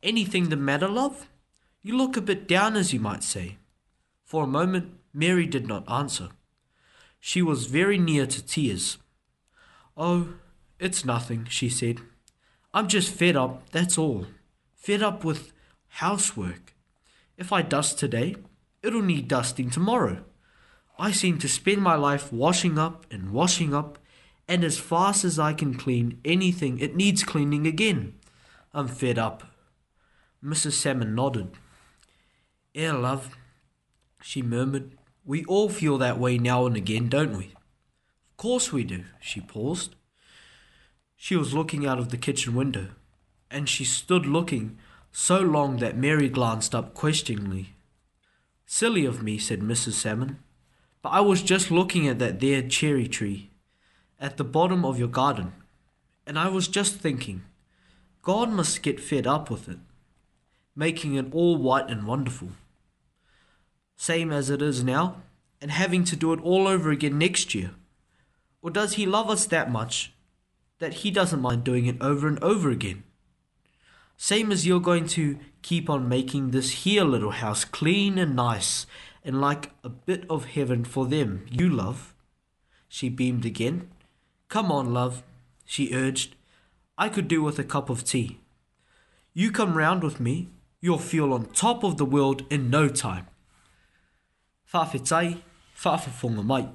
Anything 0.00 0.48
the 0.48 0.56
matter, 0.56 0.86
love? 0.86 1.28
You 1.82 1.96
look 1.98 2.16
a 2.16 2.20
bit 2.20 2.46
down, 2.46 2.76
as 2.76 2.92
you 2.92 3.00
might 3.00 3.24
say. 3.24 3.56
For 4.24 4.44
a 4.44 4.48
moment, 4.48 4.94
Mary 5.12 5.46
did 5.46 5.66
not 5.66 5.90
answer. 5.90 6.28
She 7.18 7.42
was 7.42 7.66
very 7.66 7.98
near 7.98 8.24
to 8.26 8.44
tears. 8.46 8.98
Oh, 9.96 10.34
it's 10.78 11.04
nothing, 11.04 11.46
she 11.50 11.68
said. 11.68 11.98
I'm 12.72 12.86
just 12.86 13.12
fed 13.12 13.34
up, 13.34 13.70
that's 13.72 13.98
all. 13.98 14.26
Fed 14.76 15.02
up 15.02 15.24
with 15.24 15.50
Housework. 15.88 16.74
If 17.36 17.52
I 17.52 17.62
dust 17.62 17.98
today, 17.98 18.36
it'll 18.82 19.02
need 19.02 19.26
dusting 19.28 19.70
tomorrow. 19.70 20.22
I 20.98 21.10
seem 21.10 21.38
to 21.38 21.48
spend 21.48 21.82
my 21.82 21.94
life 21.96 22.32
washing 22.32 22.78
up 22.78 23.06
and 23.10 23.30
washing 23.30 23.74
up, 23.74 23.98
and 24.46 24.64
as 24.64 24.78
fast 24.78 25.24
as 25.24 25.38
I 25.38 25.52
can 25.52 25.74
clean 25.74 26.20
anything, 26.24 26.78
it 26.78 26.96
needs 26.96 27.24
cleaning 27.24 27.66
again. 27.66 28.14
I'm 28.72 28.88
fed 28.88 29.18
up. 29.18 29.44
Mrs. 30.42 30.72
Salmon 30.72 31.14
nodded. 31.14 31.50
Eh, 32.74 32.92
love, 32.92 33.36
she 34.22 34.40
murmured. 34.42 34.96
We 35.24 35.44
all 35.44 35.68
feel 35.68 35.98
that 35.98 36.18
way 36.18 36.38
now 36.38 36.66
and 36.66 36.76
again, 36.76 37.08
don't 37.08 37.36
we? 37.36 37.46
Of 38.30 38.36
course 38.36 38.72
we 38.72 38.84
do, 38.84 39.04
she 39.20 39.40
paused. 39.40 39.96
She 41.16 41.34
was 41.34 41.54
looking 41.54 41.86
out 41.86 41.98
of 41.98 42.10
the 42.10 42.16
kitchen 42.16 42.54
window, 42.54 42.88
and 43.50 43.68
she 43.68 43.84
stood 43.84 44.26
looking 44.26 44.78
so 45.12 45.40
long 45.40 45.78
that 45.78 45.96
Mary 45.96 46.28
glanced 46.28 46.74
up 46.74 46.94
questioningly. 46.94 47.74
Silly 48.66 49.04
of 49.04 49.22
me, 49.22 49.38
said 49.38 49.60
Mrs. 49.60 49.92
Salmon, 49.92 50.38
but 51.02 51.08
I 51.10 51.20
was 51.20 51.42
just 51.42 51.70
looking 51.70 52.06
at 52.06 52.18
that 52.18 52.40
there 52.40 52.62
cherry 52.62 53.08
tree 53.08 53.50
at 54.20 54.36
the 54.36 54.44
bottom 54.44 54.84
of 54.84 54.98
your 54.98 55.08
garden, 55.08 55.52
and 56.26 56.38
I 56.38 56.48
was 56.48 56.68
just 56.68 56.96
thinking, 56.96 57.42
God 58.22 58.50
must 58.50 58.82
get 58.82 59.00
fed 59.00 59.26
up 59.26 59.50
with 59.50 59.68
it, 59.68 59.78
making 60.76 61.14
it 61.14 61.26
all 61.32 61.56
white 61.56 61.88
and 61.88 62.06
wonderful, 62.06 62.50
same 63.96 64.32
as 64.32 64.48
it 64.50 64.60
is 64.62 64.84
now, 64.84 65.22
and 65.60 65.70
having 65.72 66.04
to 66.04 66.14
do 66.16 66.32
it 66.32 66.40
all 66.42 66.68
over 66.68 66.90
again 66.92 67.16
next 67.18 67.52
year. 67.54 67.70
Or 68.62 68.70
does 68.70 68.92
he 68.94 69.06
love 69.06 69.28
us 69.30 69.44
that 69.46 69.70
much 69.72 70.12
that 70.78 70.92
he 70.94 71.10
doesn't 71.10 71.40
mind 71.40 71.64
doing 71.64 71.86
it 71.86 71.96
over 72.00 72.28
and 72.28 72.38
over 72.42 72.70
again? 72.70 73.02
Same 74.20 74.50
as 74.50 74.66
you're 74.66 74.80
going 74.80 75.06
to 75.06 75.38
keep 75.62 75.88
on 75.88 76.08
making 76.08 76.50
this 76.50 76.70
here 76.82 77.04
little 77.04 77.30
house 77.30 77.64
clean 77.64 78.18
and 78.18 78.34
nice 78.34 78.84
and 79.24 79.40
like 79.40 79.70
a 79.84 79.88
bit 79.88 80.24
of 80.28 80.46
heaven 80.56 80.84
for 80.84 81.06
them, 81.06 81.46
you 81.48 81.68
love. 81.68 82.14
She 82.88 83.08
beamed 83.08 83.46
again. 83.46 83.88
Come 84.48 84.72
on, 84.72 84.92
love, 84.92 85.22
she 85.64 85.94
urged. 85.94 86.34
I 86.98 87.08
could 87.08 87.28
do 87.28 87.42
with 87.42 87.60
a 87.60 87.64
cup 87.64 87.88
of 87.90 88.02
tea. 88.02 88.40
You 89.34 89.52
come 89.52 89.76
round 89.78 90.02
with 90.02 90.18
me, 90.18 90.48
you'll 90.80 90.98
feel 90.98 91.32
on 91.32 91.44
top 91.46 91.84
of 91.84 91.96
the 91.96 92.04
world 92.04 92.44
in 92.50 92.68
no 92.70 92.88
time. 92.88 93.28
Whawhetai, 94.74 95.42
whawhafonga 95.78 96.44
mai. 96.44 96.68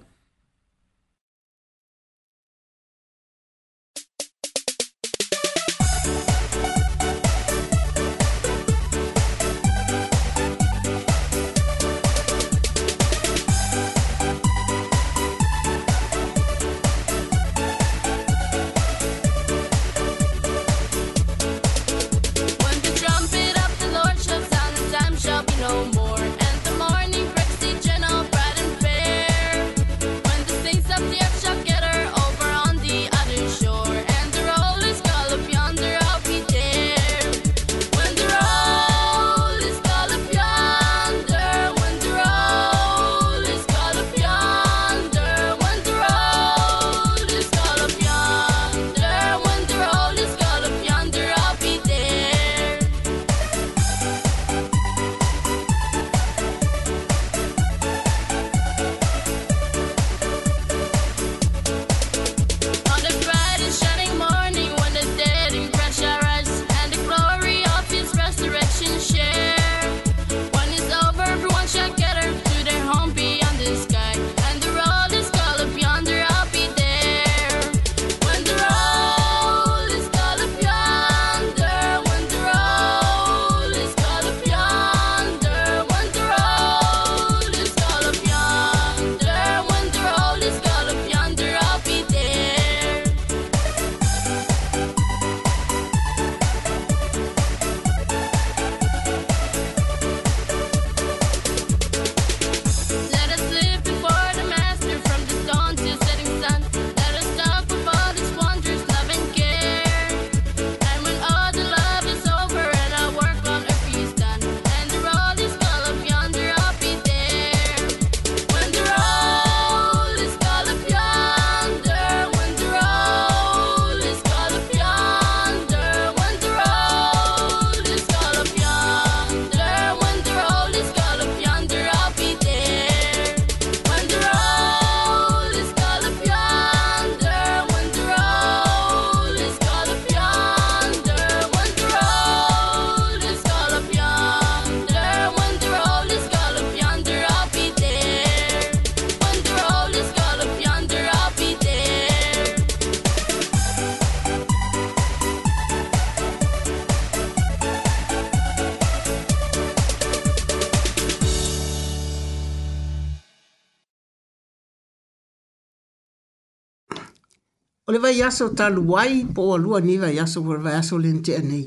vai 168.13 168.21
aso 168.27 168.47
talu 168.57 168.83
wai 168.93 169.15
po 169.33 169.41
o 169.53 169.57
lua 169.57 169.79
ni 169.81 169.97
vai 169.97 170.19
aso 170.23 170.39
vore 170.41 170.59
vai 170.65 170.73
aso 170.81 170.97
le 170.97 171.09
nte 171.17 171.35
anei. 171.35 171.65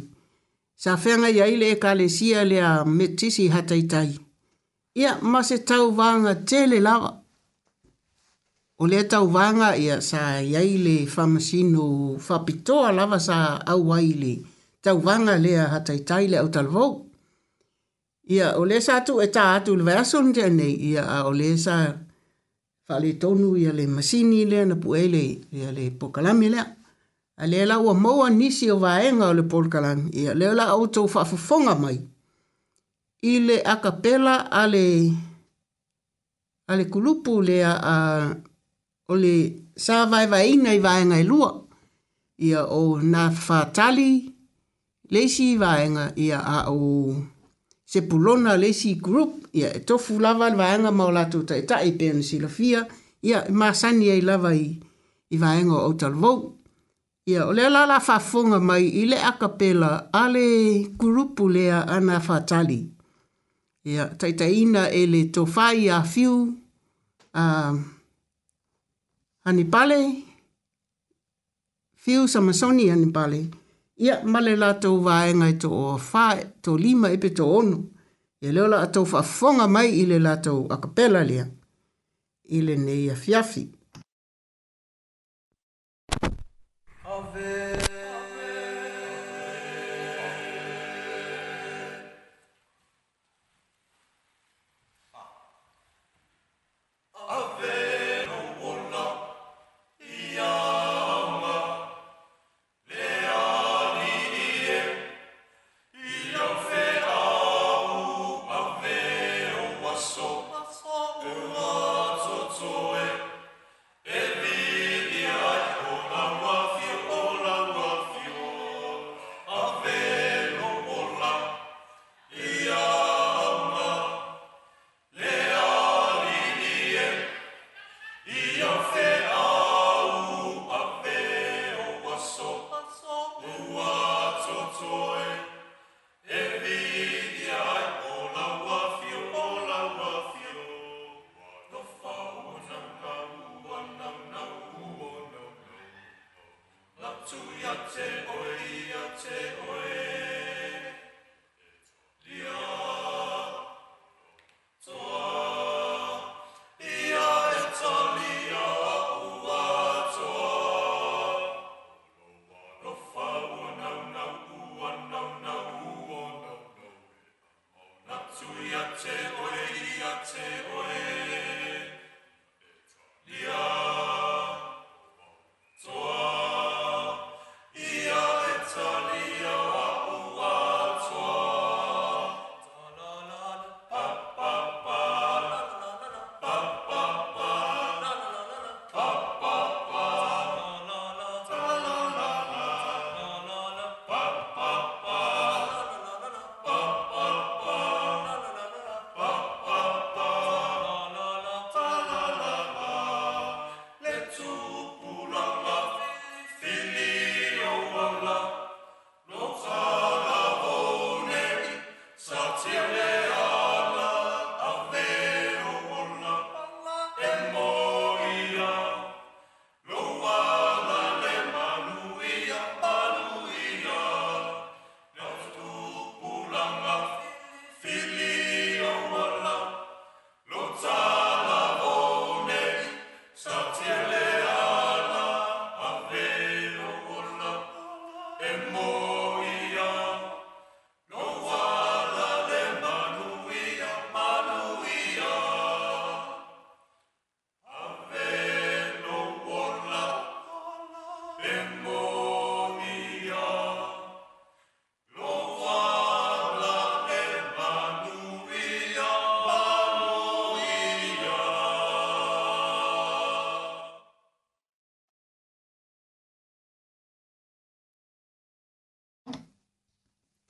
Sa 0.81 0.93
whenga 1.03 1.29
ia 1.31 1.47
ile 1.55 1.67
e 1.71 1.77
ka 1.83 1.91
le 1.95 2.07
sia 2.09 2.45
le 2.51 2.59
a 2.71 2.85
metisi 2.85 3.45
hatai 3.55 3.83
tai. 3.93 4.11
Ia 5.01 5.13
ma 5.31 5.41
se 5.49 5.57
tau 5.69 5.85
vanga 5.99 6.35
tele 6.49 6.79
lawa. 6.87 7.11
O 8.79 8.85
le 8.91 9.01
tau 9.13 9.27
vanga 9.37 9.71
ia 9.87 9.97
sa 10.09 10.41
ia 10.43 10.61
ile 10.75 10.97
whamasino 11.15 11.85
whapitoa 12.29 12.89
lawa 12.99 13.19
sa 13.29 13.37
au 13.73 13.81
wai 13.91 14.11
le. 14.23 14.35
Tau 14.85 14.99
vanga 15.07 15.35
le 15.45 15.53
a 15.59 15.67
hatai 15.73 16.01
tai 16.09 16.25
le 16.31 16.37
au 16.43 16.49
talvou. 16.55 16.91
Ia 18.35 18.47
o 18.61 18.65
le 18.69 18.77
sa 18.87 18.93
atu 19.01 19.15
e 19.21 19.27
ta 19.35 19.45
atu 19.57 19.71
le 19.79 19.83
vai 19.87 19.97
aso 20.03 20.19
le 20.23 20.29
nte 20.31 20.43
anei. 20.51 20.75
Ia 20.93 21.05
o 21.25 21.31
le 21.39 21.49
sa 21.65 21.75
atu 21.89 22.05
fale 22.87 23.13
tonu 23.19 23.57
ia 23.59 23.73
le 23.75 23.85
masini 23.87 24.45
lea 24.47 24.65
na 24.67 24.77
puele 24.79 25.41
ia 25.53 25.73
le 25.75 25.91
pokalami 25.91 26.47
lea 26.55 26.67
a 27.43 27.45
lea 27.51 27.67
laua 27.67 27.95
maua 27.95 28.31
nisi 28.31 28.71
o 28.71 28.77
vaega 28.79 29.27
o 29.29 29.35
le 29.35 29.43
pokalami 29.43 30.11
ia 30.15 30.31
lea 30.39 30.55
la 30.55 30.69
outou 30.79 31.09
faafofoga 31.11 31.75
mai 31.83 31.99
i 33.31 33.33
le 33.47 33.57
akapela 33.73 34.35
a 34.61 34.63
le 34.71 34.87
a 36.71 36.73
le 36.79 36.85
kulupu 36.93 37.43
lea 37.49 37.73
a 37.95 37.97
o 39.11 39.15
le 39.23 39.35
sa 39.75 40.07
vaevaeina 40.11 40.71
i 40.79 40.81
vaega 40.87 41.17
e 41.23 41.25
lua 41.31 41.51
ia 42.47 42.63
o 42.81 42.83
na 43.03 43.23
fatali 43.47 44.11
leisi 45.13 45.47
i 45.55 45.59
vaega 45.63 46.05
ia 46.15 46.39
a 46.57 46.59
o 46.71 46.83
se 47.87 48.03
pulona 48.03 48.57
lesi 48.59 48.97
group 49.01 49.47
ia 49.53 49.71
e 49.75 49.81
tofu 49.87 50.19
lava 50.19 50.51
le 50.51 50.57
vaega 50.59 50.91
ma 50.99 51.05
o 51.09 51.13
latou 51.17 51.43
taʻitaʻi 51.49 51.91
pea 51.99 52.13
na 52.19 52.23
silafia 52.29 52.81
ia 53.29 53.39
e 53.49 53.53
masani 53.61 54.07
ai 54.15 54.21
lava 54.29 54.51
i, 54.55 54.67
i 55.31 55.37
vaega 55.43 55.73
o 55.79 55.85
outalavou 55.89 56.39
ia 57.31 57.47
o 57.49 57.53
le 57.57 57.63
ala 57.69 57.83
la 57.91 57.99
faafofoga 58.07 58.59
mai 58.69 58.85
i 59.03 59.05
le 59.11 59.19
akapela 59.31 59.91
a 60.13 60.23
le 60.35 60.45
gurupu 60.99 61.45
lea 61.55 61.79
ana 61.97 62.17
faatali 62.27 62.81
ia 63.91 64.05
taʻitaʻiina 64.21 64.83
e 64.91 65.03
le 65.13 65.21
tofā 65.35 65.67
iafiu 65.85 66.35
a 67.39 67.45
hanipale 69.47 69.99
fiu 72.03 72.27
samasoni 72.33 72.85
hanipale 72.91 73.41
ia 73.97 74.21
male 74.25 74.57
latou 74.57 75.01
vaega 75.05 75.49
i 75.49 75.57
to 75.61 75.71
o 75.73 75.97
fa 76.11 76.25
to 76.63 76.77
lima 76.85 77.09
e 77.17 77.19
pe 77.23 77.31
to 77.39 77.45
ono 77.61 77.79
ia 78.43 78.53
leo 78.57 78.67
la 78.73 78.79
atou 78.87 79.07
faafofoga 79.13 79.67
mai 79.75 79.89
i 80.03 80.05
le 80.11 80.19
latou 80.27 80.61
akapela 80.75 81.23
lea 81.31 81.47
Ile 82.59 82.75
nei 82.77 82.95
lenei 82.95 83.17
fiafi. 83.23 83.65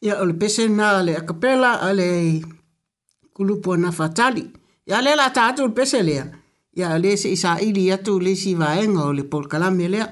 ia 0.07 0.21
o 0.23 0.25
le 0.31 0.35
pese 0.41 0.65
na 0.79 0.87
le 1.07 1.13
akapela 1.21 1.71
a 1.89 1.91
le 1.99 2.09
kulupu 3.35 3.71
na 3.83 3.91
fatali. 3.99 4.45
Ia 4.91 4.99
le 5.05 5.11
la 5.21 5.27
ta 5.37 5.43
atu 5.51 5.63
le 5.71 5.75
pese 5.79 6.01
lea. 6.09 6.25
Ia 6.79 6.89
le 7.03 7.11
se 7.21 7.29
isa 7.37 7.51
ili 7.69 7.85
atu 7.97 8.13
le 8.25 8.33
si 8.43 8.51
vaenga 8.61 9.03
o 9.09 9.13
le 9.19 9.23
polkalame 9.33 9.87
lea. 9.95 10.07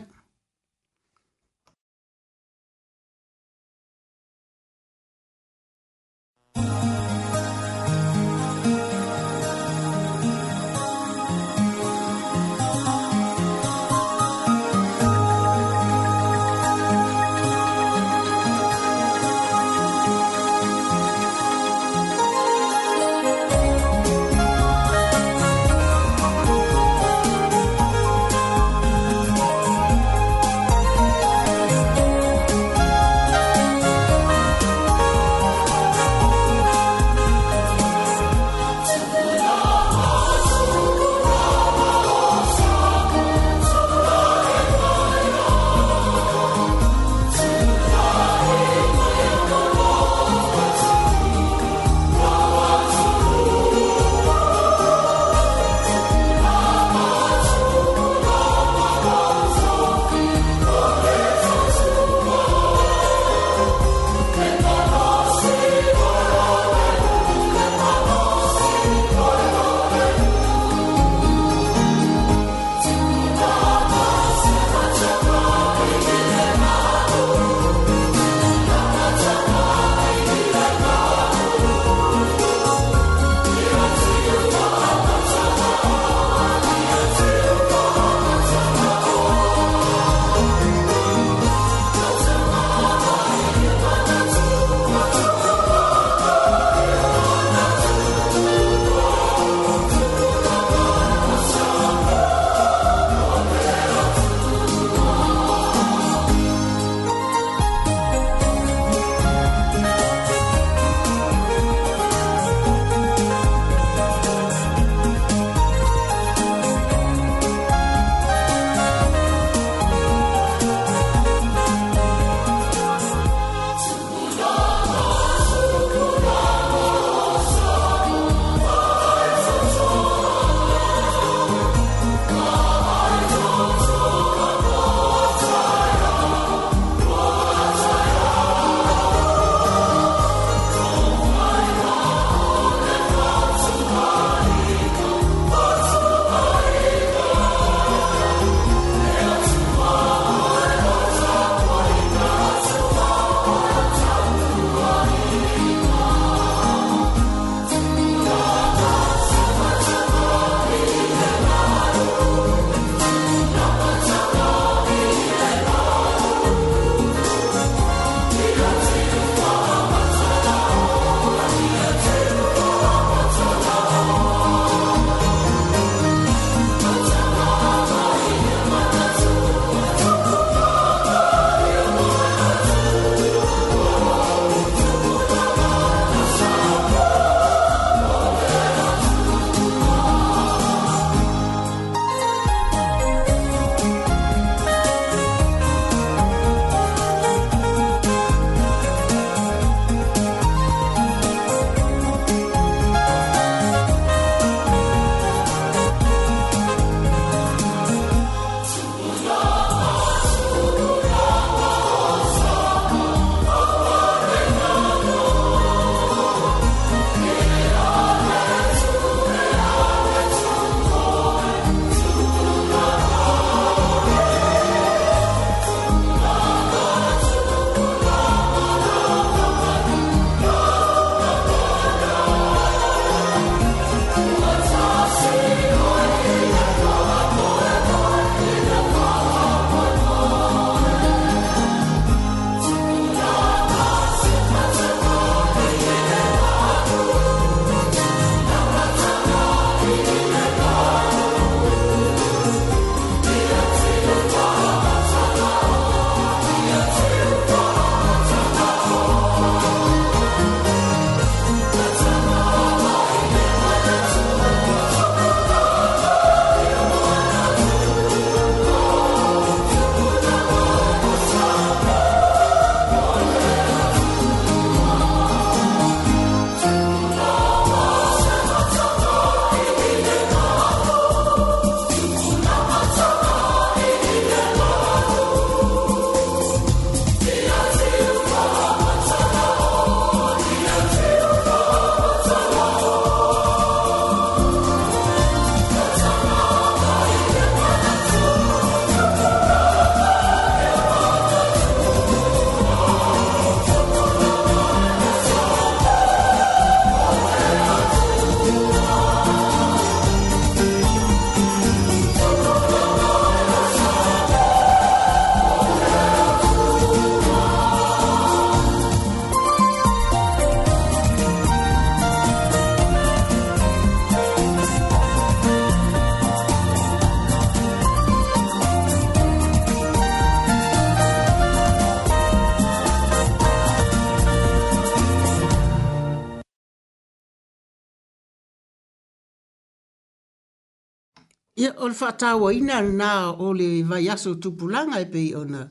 le 342.00 342.06
whatawa 342.06 342.52
ina 342.54 342.82
na 342.82 343.30
o 343.32 343.52
le 343.54 343.82
vai 343.88 344.04
aso 344.14 344.30
tupulanga 344.42 344.96
e 345.00 345.06
pei 345.14 345.28
ona. 345.42 345.62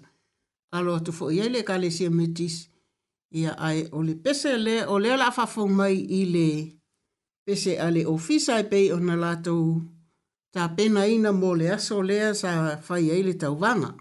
Alo 0.76 0.92
atu 0.98 1.12
fo 1.18 1.26
i 1.32 1.38
ele 1.46 1.60
ka 1.68 1.76
le 1.82 1.90
sia 1.96 2.10
metis. 2.20 2.56
Ia 3.40 3.52
ai 3.68 3.80
o 3.92 4.00
le 4.08 4.14
pese 4.24 4.52
le 4.66 4.76
o 4.86 4.96
le 5.04 5.10
ala 5.16 5.28
whafong 5.36 5.72
mai 5.80 5.96
i 5.96 6.22
le 6.34 6.48
pese 7.46 7.74
le 7.96 8.02
ofisa 8.14 8.54
e 8.60 8.64
pei 8.72 8.88
ona 8.98 9.16
lātou. 9.24 9.64
Ta 10.54 10.64
pena 10.76 11.02
ina 11.16 11.32
mō 11.42 11.52
le 11.60 11.68
aso 11.78 11.98
lea 12.10 12.30
sa 12.42 12.52
whai 12.88 13.04
ele 13.16 13.34
tau 13.42 13.56
vanga. 13.64 13.92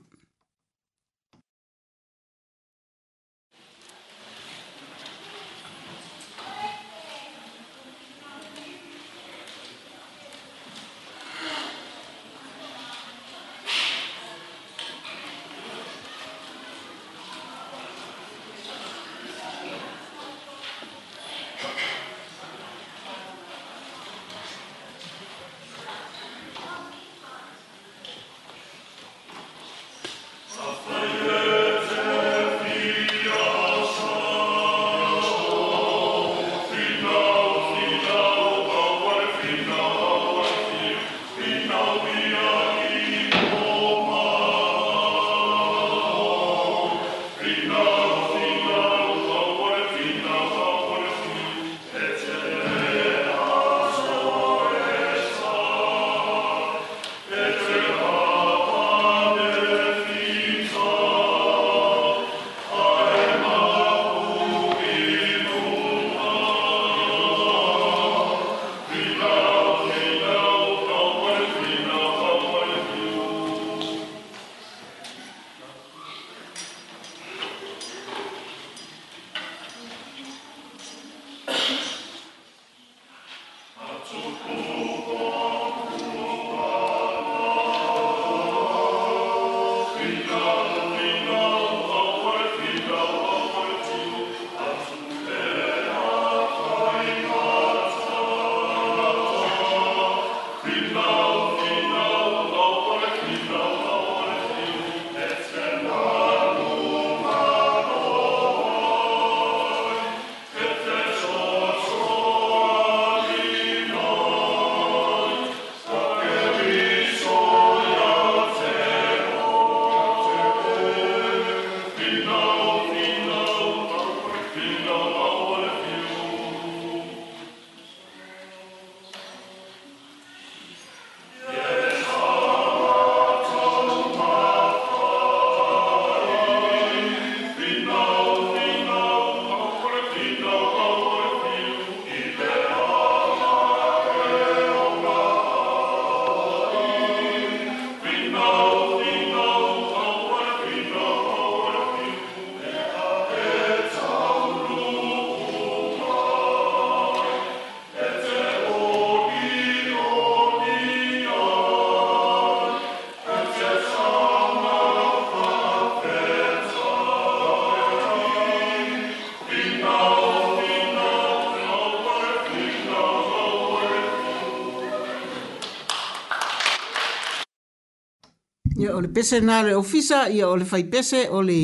o 178.92 179.00
le 179.00 179.08
pese 179.08 179.40
nā 179.40 179.62
le 179.66 179.74
ofisa 179.74 180.24
ia 180.30 180.46
o 180.52 180.56
le 180.56 180.66
fai 180.72 180.84
pese 180.92 181.20
o 181.36 181.40
le 181.48 181.58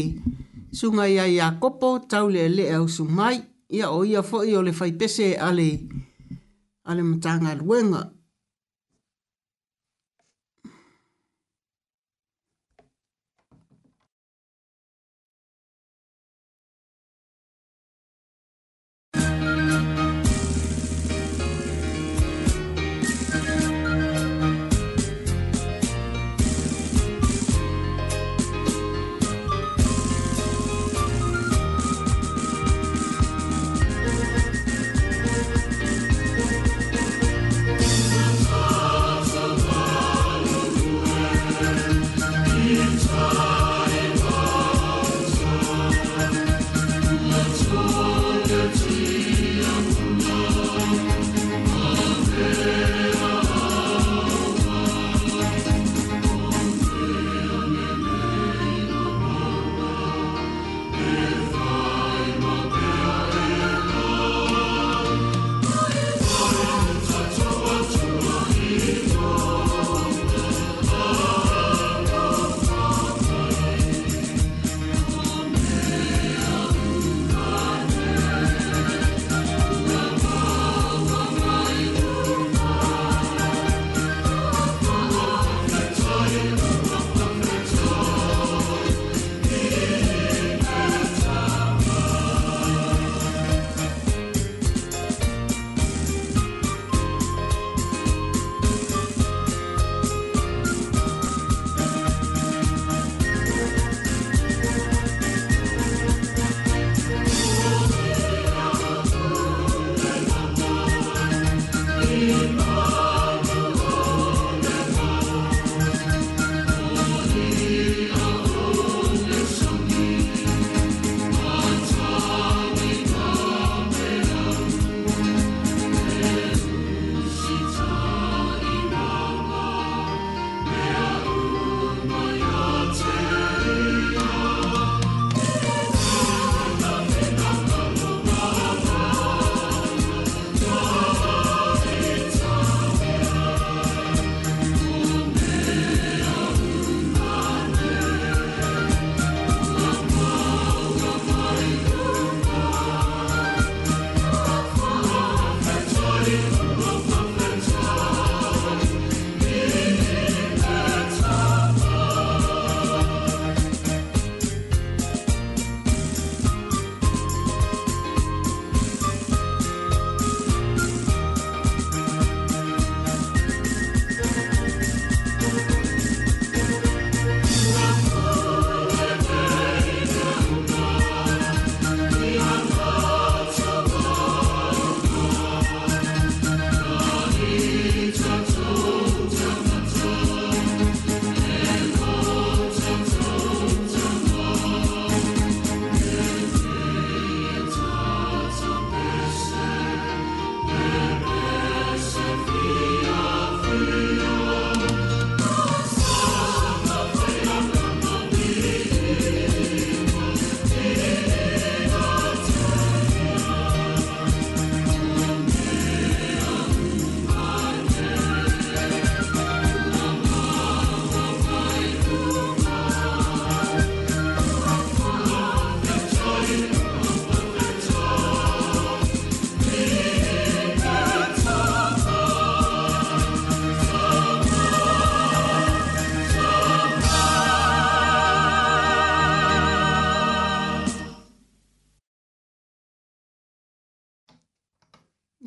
sunga 0.78 1.04
ia 1.14 1.24
ia 1.28 1.50
kopo 1.62 1.90
tau 2.10 2.26
le 2.34 2.42
le 2.56 2.64
au 2.76 2.88
sumai 2.96 3.36
ia 3.76 3.86
o 3.98 4.00
ia 4.04 4.22
fo 4.22 4.38
i 4.50 4.52
o 4.58 4.62
le 4.62 4.72
fai 4.72 4.92
pese 5.00 5.26
ale 5.48 5.68
ale 6.88 7.02
mtanga 7.02 7.50
luenga 7.60 8.00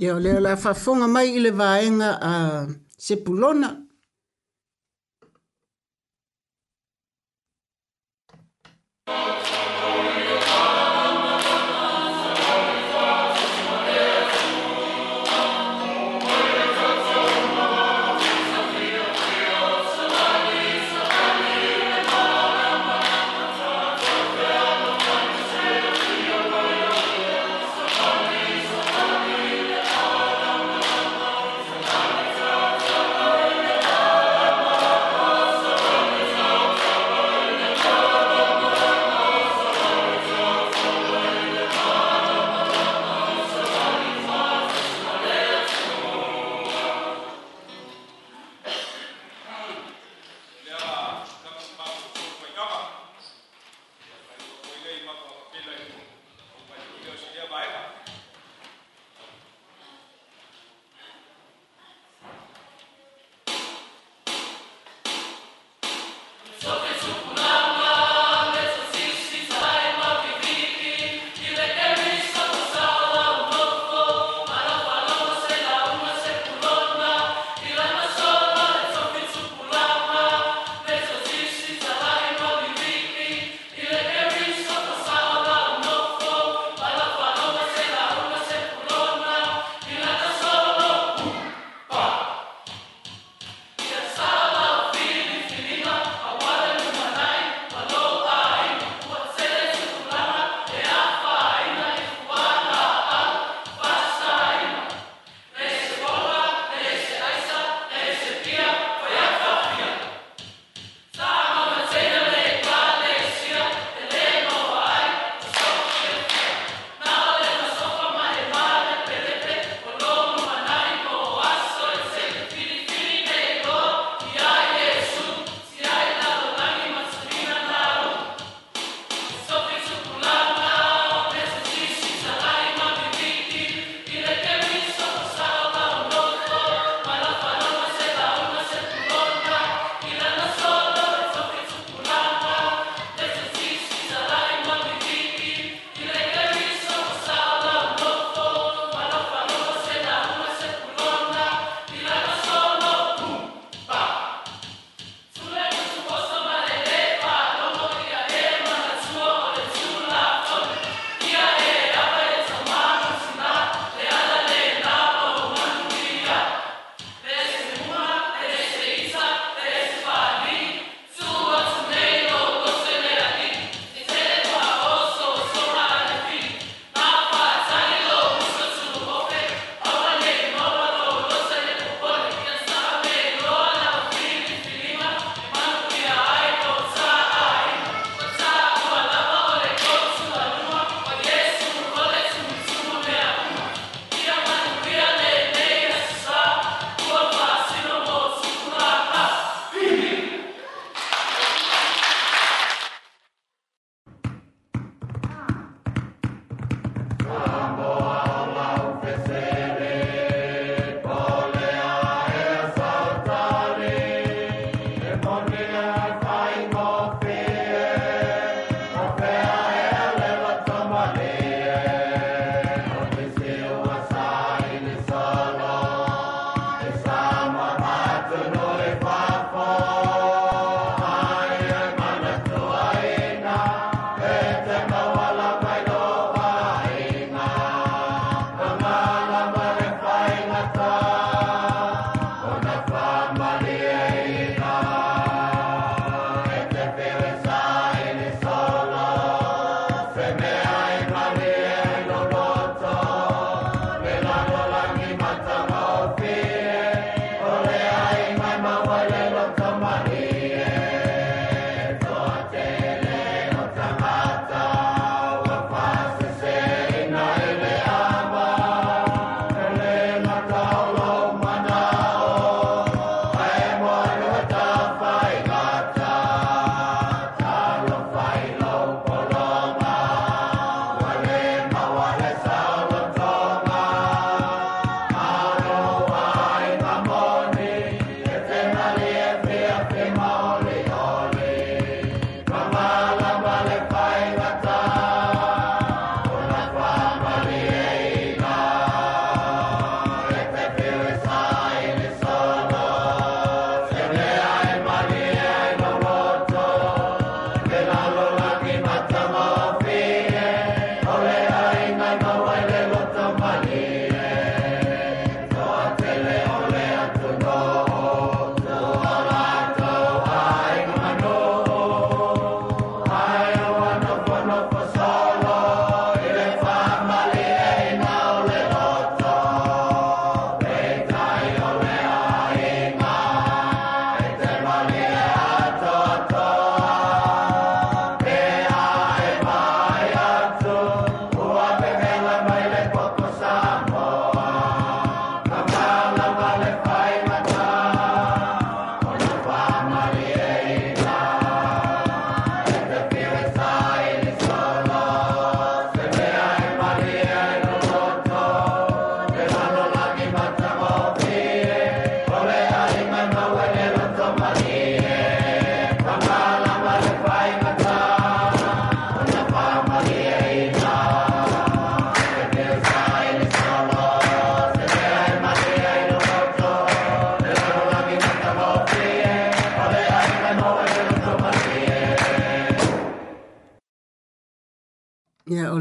Ia 0.02 0.20
leo 0.20 0.40
la 0.40 0.56
fafonga 0.58 1.08
mai 1.08 1.30
i 1.38 1.42
le 1.46 1.52
vaenga 1.54 2.10
a 2.30 2.66
sepulona. 2.98 3.70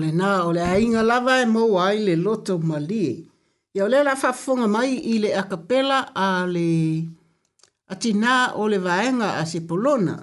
le 0.02 0.10
na 0.20 0.30
ole 0.48 0.58
le 0.58 0.62
ainga 0.76 1.02
lava 1.10 1.34
e 1.44 1.46
mou 1.54 1.72
ai 1.86 1.96
le 2.06 2.14
loto 2.24 2.54
mali. 2.70 3.06
Ia 3.76 3.82
ole 3.86 3.98
la 4.08 4.14
whafonga 4.20 4.66
mai 4.74 4.92
i 5.12 5.14
le 5.22 5.30
a 5.40 5.42
capella 5.50 5.98
a 6.26 6.28
le 6.54 6.68
atina 7.92 8.34
ole 8.62 8.78
vaenga 8.86 9.28
a 9.40 9.42
se 9.50 9.58
polona. 9.68 10.14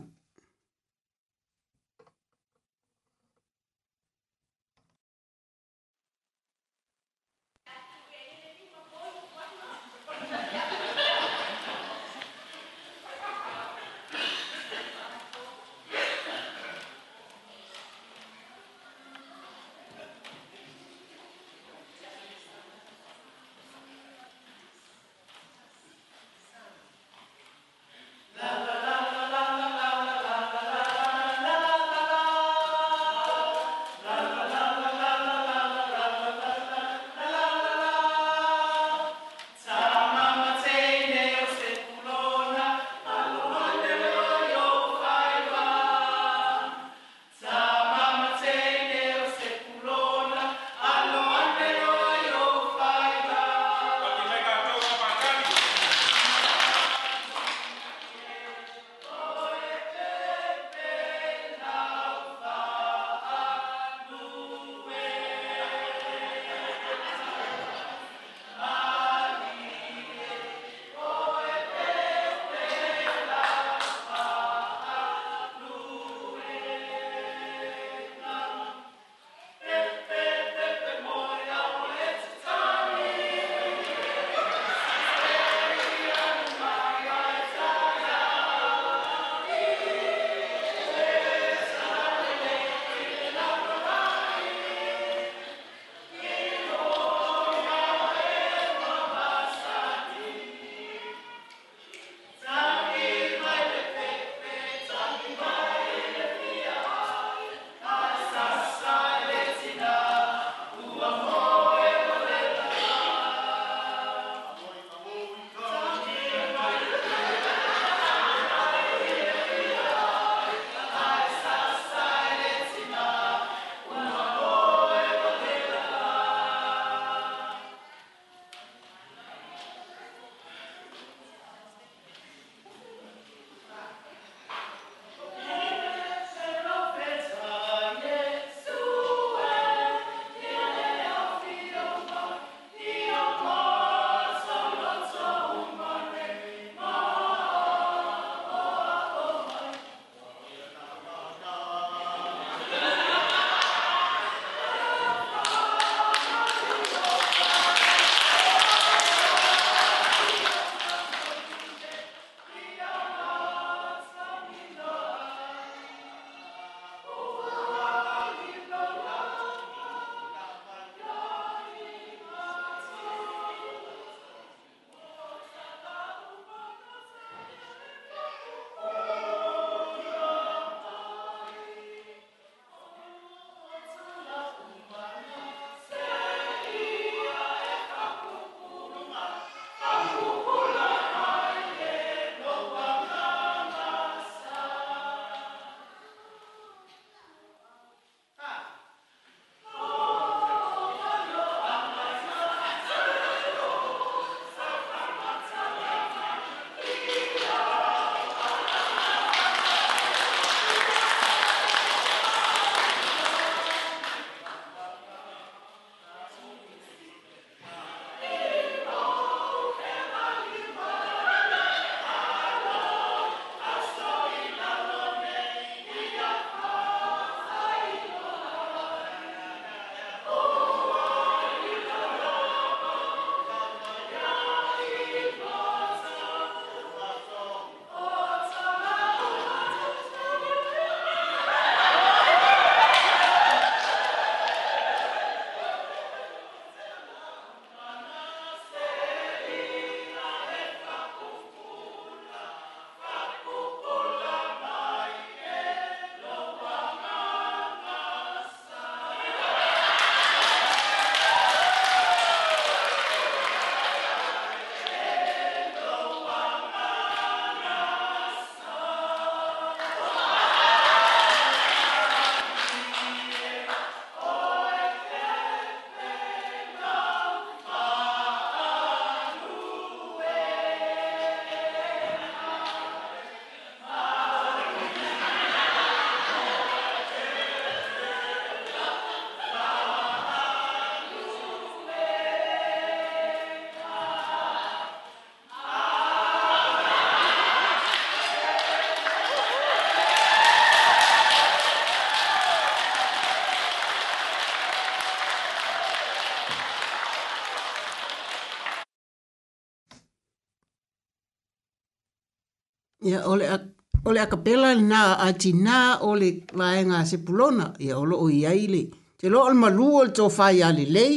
Ia 313.07 313.23
ole 313.25 313.47
a, 313.47 313.57
ole 314.05 314.19
a 314.19 314.27
kapela 314.27 314.73
na 314.75 315.01
a 315.25 315.31
tina 315.41 315.79
ole 316.09 316.29
laenga 316.59 316.99
se 317.09 317.17
pulona. 317.25 317.65
Ia 317.79 317.97
olo 317.97 318.17
o 318.25 318.27
iaile. 318.43 318.81
Te 319.19 319.25
lo 319.29 319.39
alma 319.49 319.69
lua 319.77 320.03
le 320.05 320.11
tofa 320.17 320.47
ia 320.51 320.69
le 320.77 320.85
lei. 320.97 321.15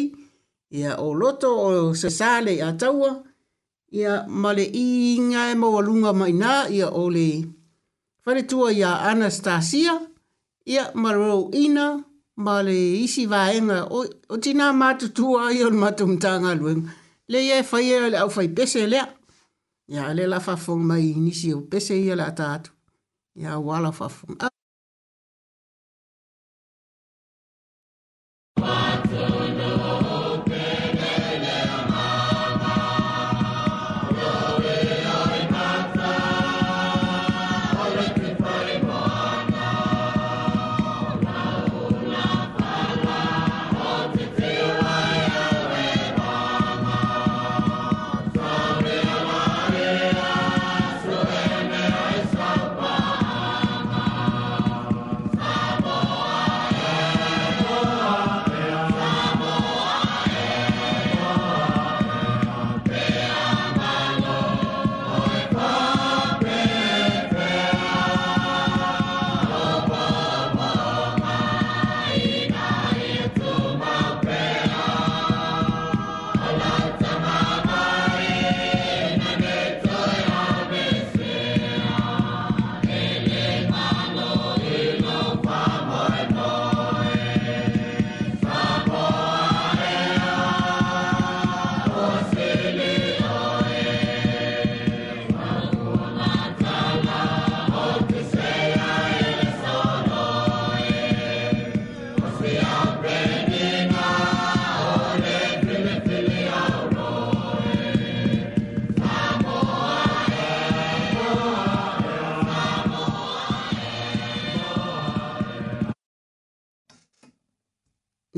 Ia 0.78 0.90
o 1.04 1.08
loto 1.20 1.48
o 1.66 1.70
se 2.00 2.08
sale 2.18 2.54
a 2.62 2.70
taua. 2.80 3.10
Ia 3.98 4.12
male 4.42 4.64
i 4.84 5.16
inga 5.16 5.42
e 5.50 5.54
mawalunga 5.60 6.12
mai 6.20 6.34
na. 6.42 6.52
Ia 6.76 6.88
ole 7.02 7.26
fare 8.24 8.42
tua 8.50 8.68
ia 8.80 8.90
Anastasia. 9.10 9.94
Ia 10.72 10.84
maro 11.02 11.32
ina. 11.64 11.86
Male 12.46 12.76
isi 13.04 13.24
vaenga 13.32 13.78
o, 13.96 14.00
o 14.32 14.36
tina 14.42 14.66
matutua 14.80 15.42
ia 15.56 15.66
o 15.66 15.70
matumtanga 15.82 16.52
luenga. 16.60 16.88
Le 17.30 17.38
ia 17.46 17.56
e 17.60 17.62
faia 17.70 17.98
le 18.12 18.16
au 18.22 18.30
fai 18.36 18.48
pese 18.56 18.82
lea. 18.92 19.04
Ia. 19.06 19.14
Ya 19.94 20.08
e 20.10 20.14
le 20.16 20.24
la 20.32 20.38
fa 20.46 20.54
fong 20.64 20.82
mai 20.90 21.06
ni 21.24 21.32
si 21.40 21.48
o 21.56 21.60
pese 21.70 21.94
ya 22.08 22.14
la 22.20 22.28
tatu. 22.40 22.70
Ya 23.34 23.58
wala 23.66 23.90
fa 23.92 24.08
fong. 24.08 24.36
A 24.44 24.49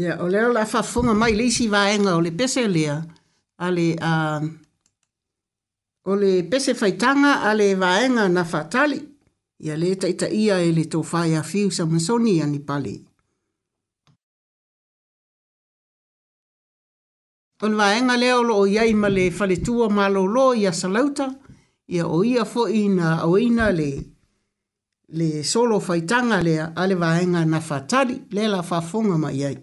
Ia, 0.02 0.08
yeah, 0.16 0.22
o 0.24 0.26
leo 0.26 0.48
la 0.52 0.64
whafunga 0.66 1.14
mai 1.14 1.34
leisi 1.38 1.68
vaenga 1.70 2.16
o 2.16 2.20
le 2.20 2.30
pese 2.32 2.62
lea, 2.68 2.96
a 3.58 3.68
le, 3.70 3.86
a, 4.02 4.40
uh, 4.42 4.48
o 6.10 6.16
le 6.18 6.32
pese 6.50 6.72
whaitanga 6.74 7.34
a 7.46 7.52
le 7.54 7.68
vaenga 7.78 8.24
na 8.28 8.42
whatali, 8.42 8.98
ia 9.62 9.76
le 9.76 9.92
taita 9.94 10.26
ia 10.26 10.56
e 10.58 10.72
le 10.72 10.84
tōwhai 10.90 11.36
a 11.38 11.42
whiu 11.50 11.70
sa 11.70 11.86
masoni 11.86 12.40
ani 12.42 12.58
pali. 12.58 12.96
O 17.62 17.68
le 17.70 17.76
vaenga 17.76 18.16
leo 18.18 18.42
lo 18.42 18.58
o 18.58 18.66
iai 18.66 18.94
ma 18.98 19.06
le 19.08 19.28
whaletua 19.30 19.86
ma 19.88 20.08
lo 20.08 20.24
lo 20.26 20.48
ia 20.54 20.72
salauta, 20.72 21.28
ia 21.86 22.08
o 22.08 22.24
ia 22.24 22.44
fo 22.44 22.66
ina 22.68 23.20
o 23.24 23.36
ina 23.38 23.70
le 23.70 23.90
le 25.14 25.44
solo 25.44 25.78
faitanga 25.78 26.42
lea 26.42 26.72
ale 26.76 26.94
vaenga 26.94 27.44
na 27.44 27.60
fatali 27.60 28.24
lela 28.32 28.62
fafunga 28.62 29.18
mai 29.18 29.36
iai. 29.44 29.58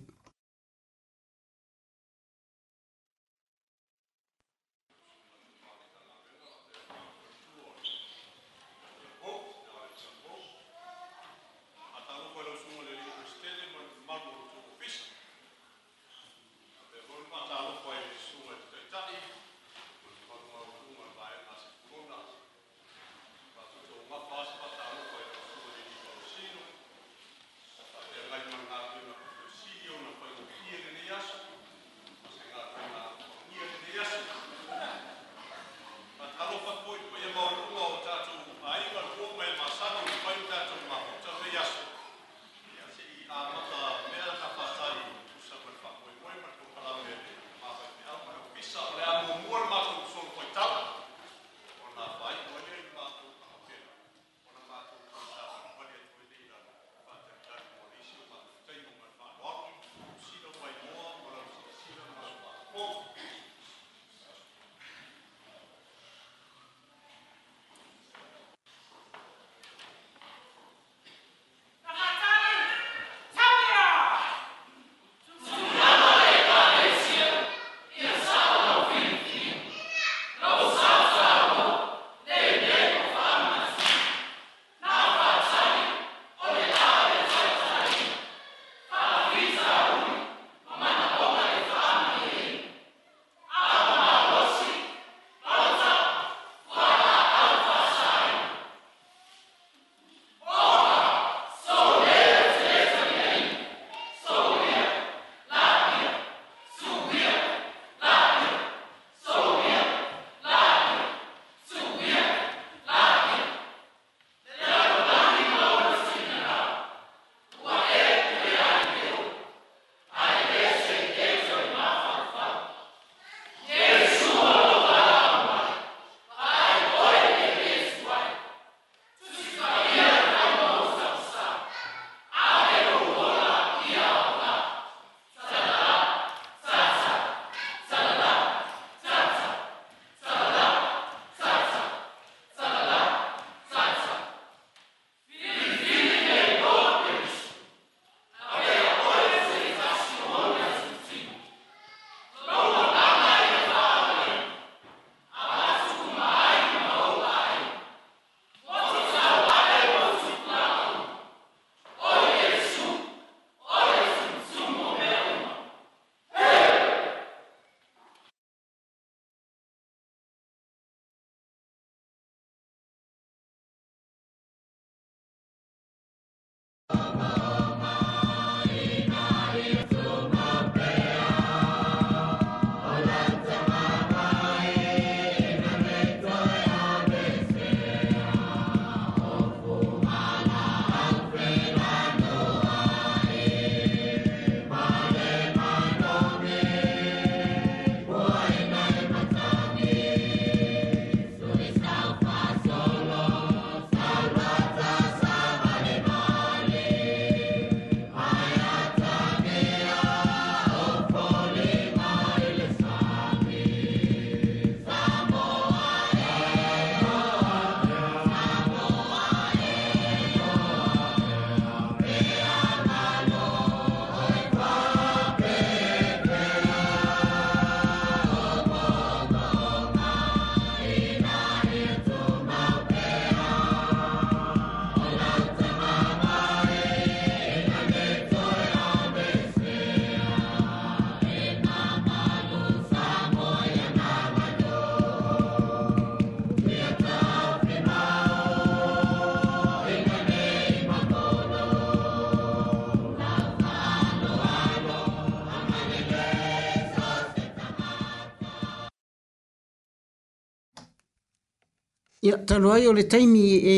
talo 262.50 262.74
ai 262.74 262.90
o 262.90 262.92
le 262.98 263.04
taimi 263.12 263.46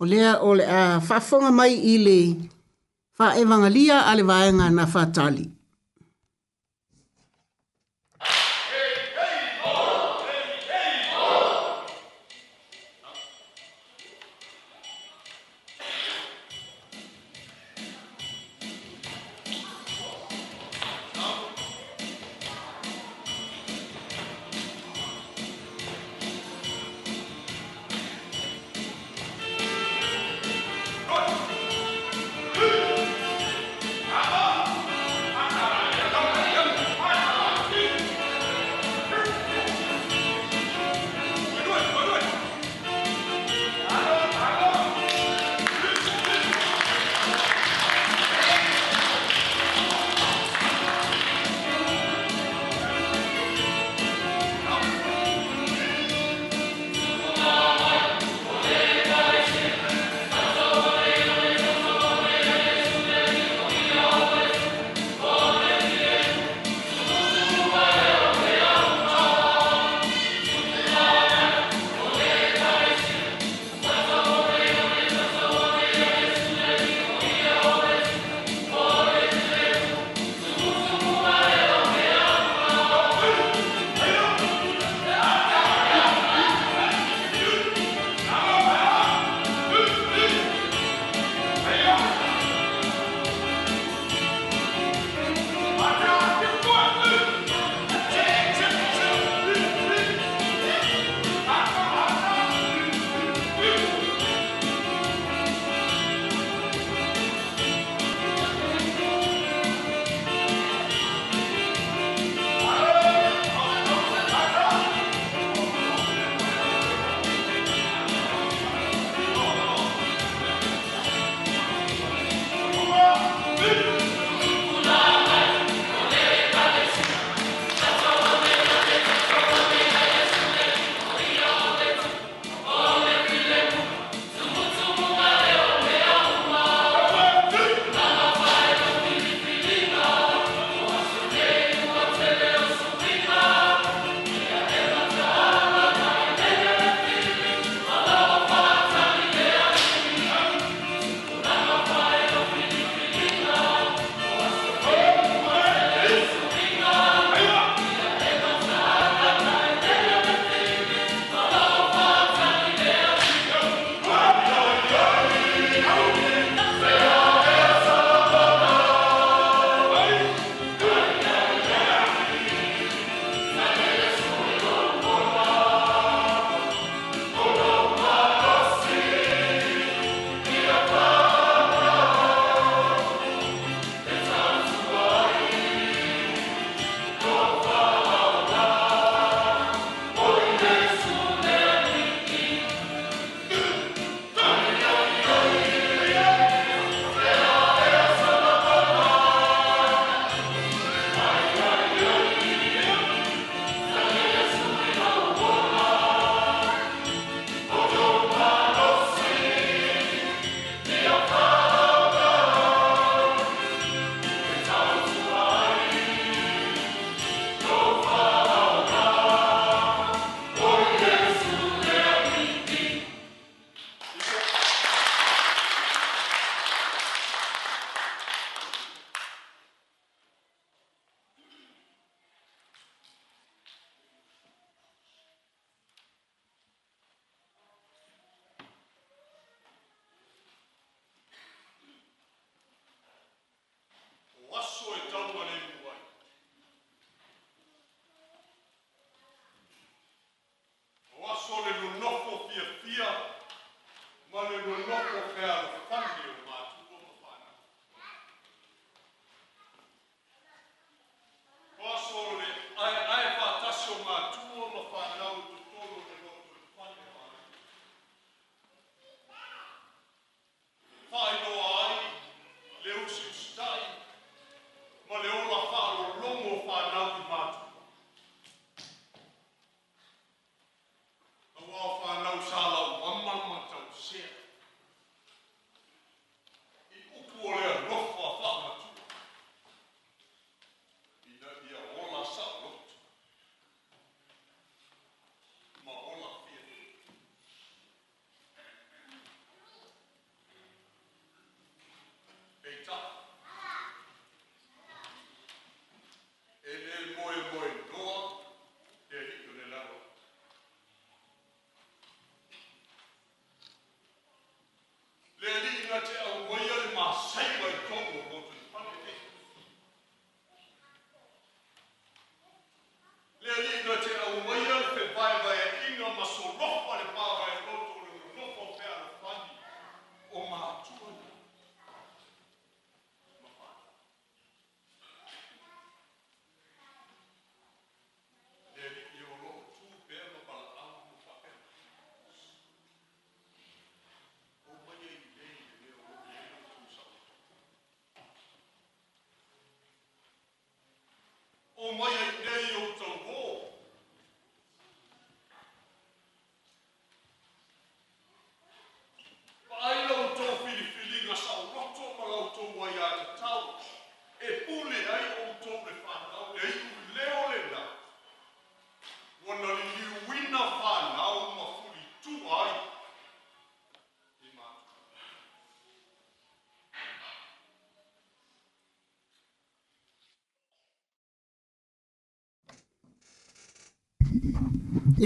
o 0.00 0.04
lea 0.12 0.32
o 0.48 0.50
le 0.58 0.64
a 0.80 0.82
whafonga 1.06 1.50
mai 1.58 1.74
i 1.92 1.94
le 2.06 2.18
wha 3.18 3.26
evangalia 3.44 3.96
a 4.10 4.12
le 4.18 4.22
vaenga 4.30 4.66
na 4.76 4.84
whatali. 4.92 5.44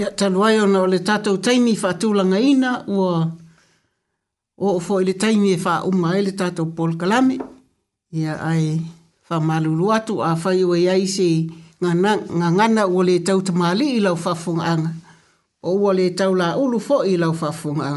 ya 0.01 0.09
talwai 0.11 0.57
ona 0.59 0.81
le 0.89 0.99
tatou 1.07 1.37
taimi 1.37 1.75
fa 1.77 1.93
tulanga 1.93 2.39
ina 2.41 2.81
wa 2.89 3.21
o 4.57 4.67
fo 4.81 4.95
le 5.05 5.13
taimi 5.13 5.53
fa 5.63 5.73
e 5.85 5.85
uma 5.89 6.09
le 6.25 6.31
tatou 6.39 6.67
pol 6.75 6.91
kalame 7.01 7.35
ya 8.23 8.33
ai 8.51 8.65
fa 9.27 9.35
malulu 9.47 9.85
atu 9.97 10.15
a 10.25 10.31
fa 10.41 10.49
yo 10.61 10.69
ya 10.87 10.93
isi 11.05 11.27
ngana 11.81 12.33
ngana 12.55 12.83
o 12.89 12.99
le 13.07 13.15
tau 13.27 13.39
te 13.45 13.51
mali 13.61 13.85
i 14.01 14.01
lau 14.05 14.17
fafunga 14.23 14.71
o 15.61 15.69
wa 15.83 15.91
le 15.99 16.05
tau 16.19 16.31
la 16.41 16.47
ulu 16.63 16.77
fo 16.87 16.95
i 17.05 17.13
lau 17.23 17.33
fafunga 17.41 17.89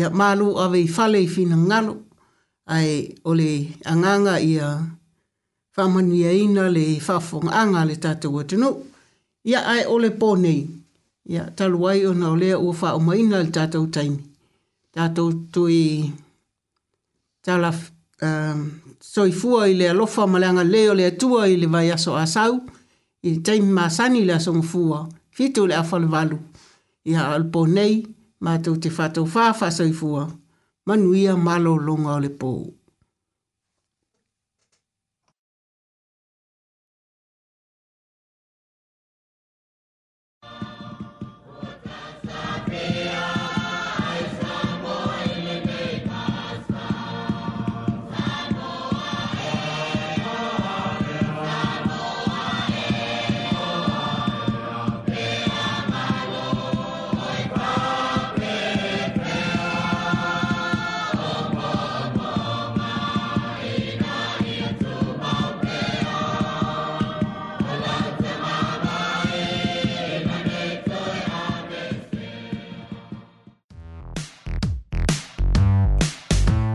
ya 0.00 0.06
malu 0.18 0.48
ave 0.62 0.80
fale 0.94 1.20
fina 1.34 1.56
ngalo 1.68 1.92
ai 2.76 2.90
ole 3.30 3.48
anganga 3.90 4.34
ia 4.50 4.68
fa 5.76 5.82
manuia 5.92 6.30
ina 6.42 6.64
le 6.76 6.84
fafunga 7.06 7.80
le 7.88 7.94
tatou 8.04 8.40
atu 8.40 8.56
no 8.62 8.68
ya 9.50 9.60
ai 9.72 9.82
ole 9.94 10.08
ponei 10.20 10.60
ia 11.28 11.44
talu 11.52 11.82
wai 11.84 12.06
ona 12.08 12.30
o 12.32 12.36
lea 12.36 12.58
ua 12.58 12.74
faaumaina 12.74 13.42
le 13.42 13.50
tatou 13.50 13.86
taimi 13.86 14.18
tatou 14.92 15.32
tui 15.52 16.10
tala 17.44 17.70
um, 18.22 18.70
soifua 19.00 19.68
i 19.68 19.74
le 19.76 19.90
alofa 19.90 20.26
ma 20.26 20.38
le 20.40 20.46
agalē 20.50 20.80
o 20.90 20.94
le 20.98 21.04
i 21.52 21.56
le 21.60 21.66
vaiaso 21.74 22.16
asau 22.16 22.54
i 23.22 23.28
le 23.34 23.40
taimi 23.46 23.68
masani 23.72 24.22
i 24.24 24.28
le 24.28 24.32
asogafua 24.34 25.08
fitu 25.30 25.66
le 25.66 25.74
afalevalu 25.82 26.38
ia 27.04 27.28
o 27.34 27.38
le 27.42 27.48
po 27.52 27.66
nei 27.66 27.94
matou 28.40 28.76
te 28.82 28.88
fatou 28.90 29.26
fa 29.34 29.52
faasoifua 29.58 30.22
manuia 30.86 31.36
malologa 31.36 32.10
o 32.16 32.20
le 32.24 32.28
pou 32.40 32.72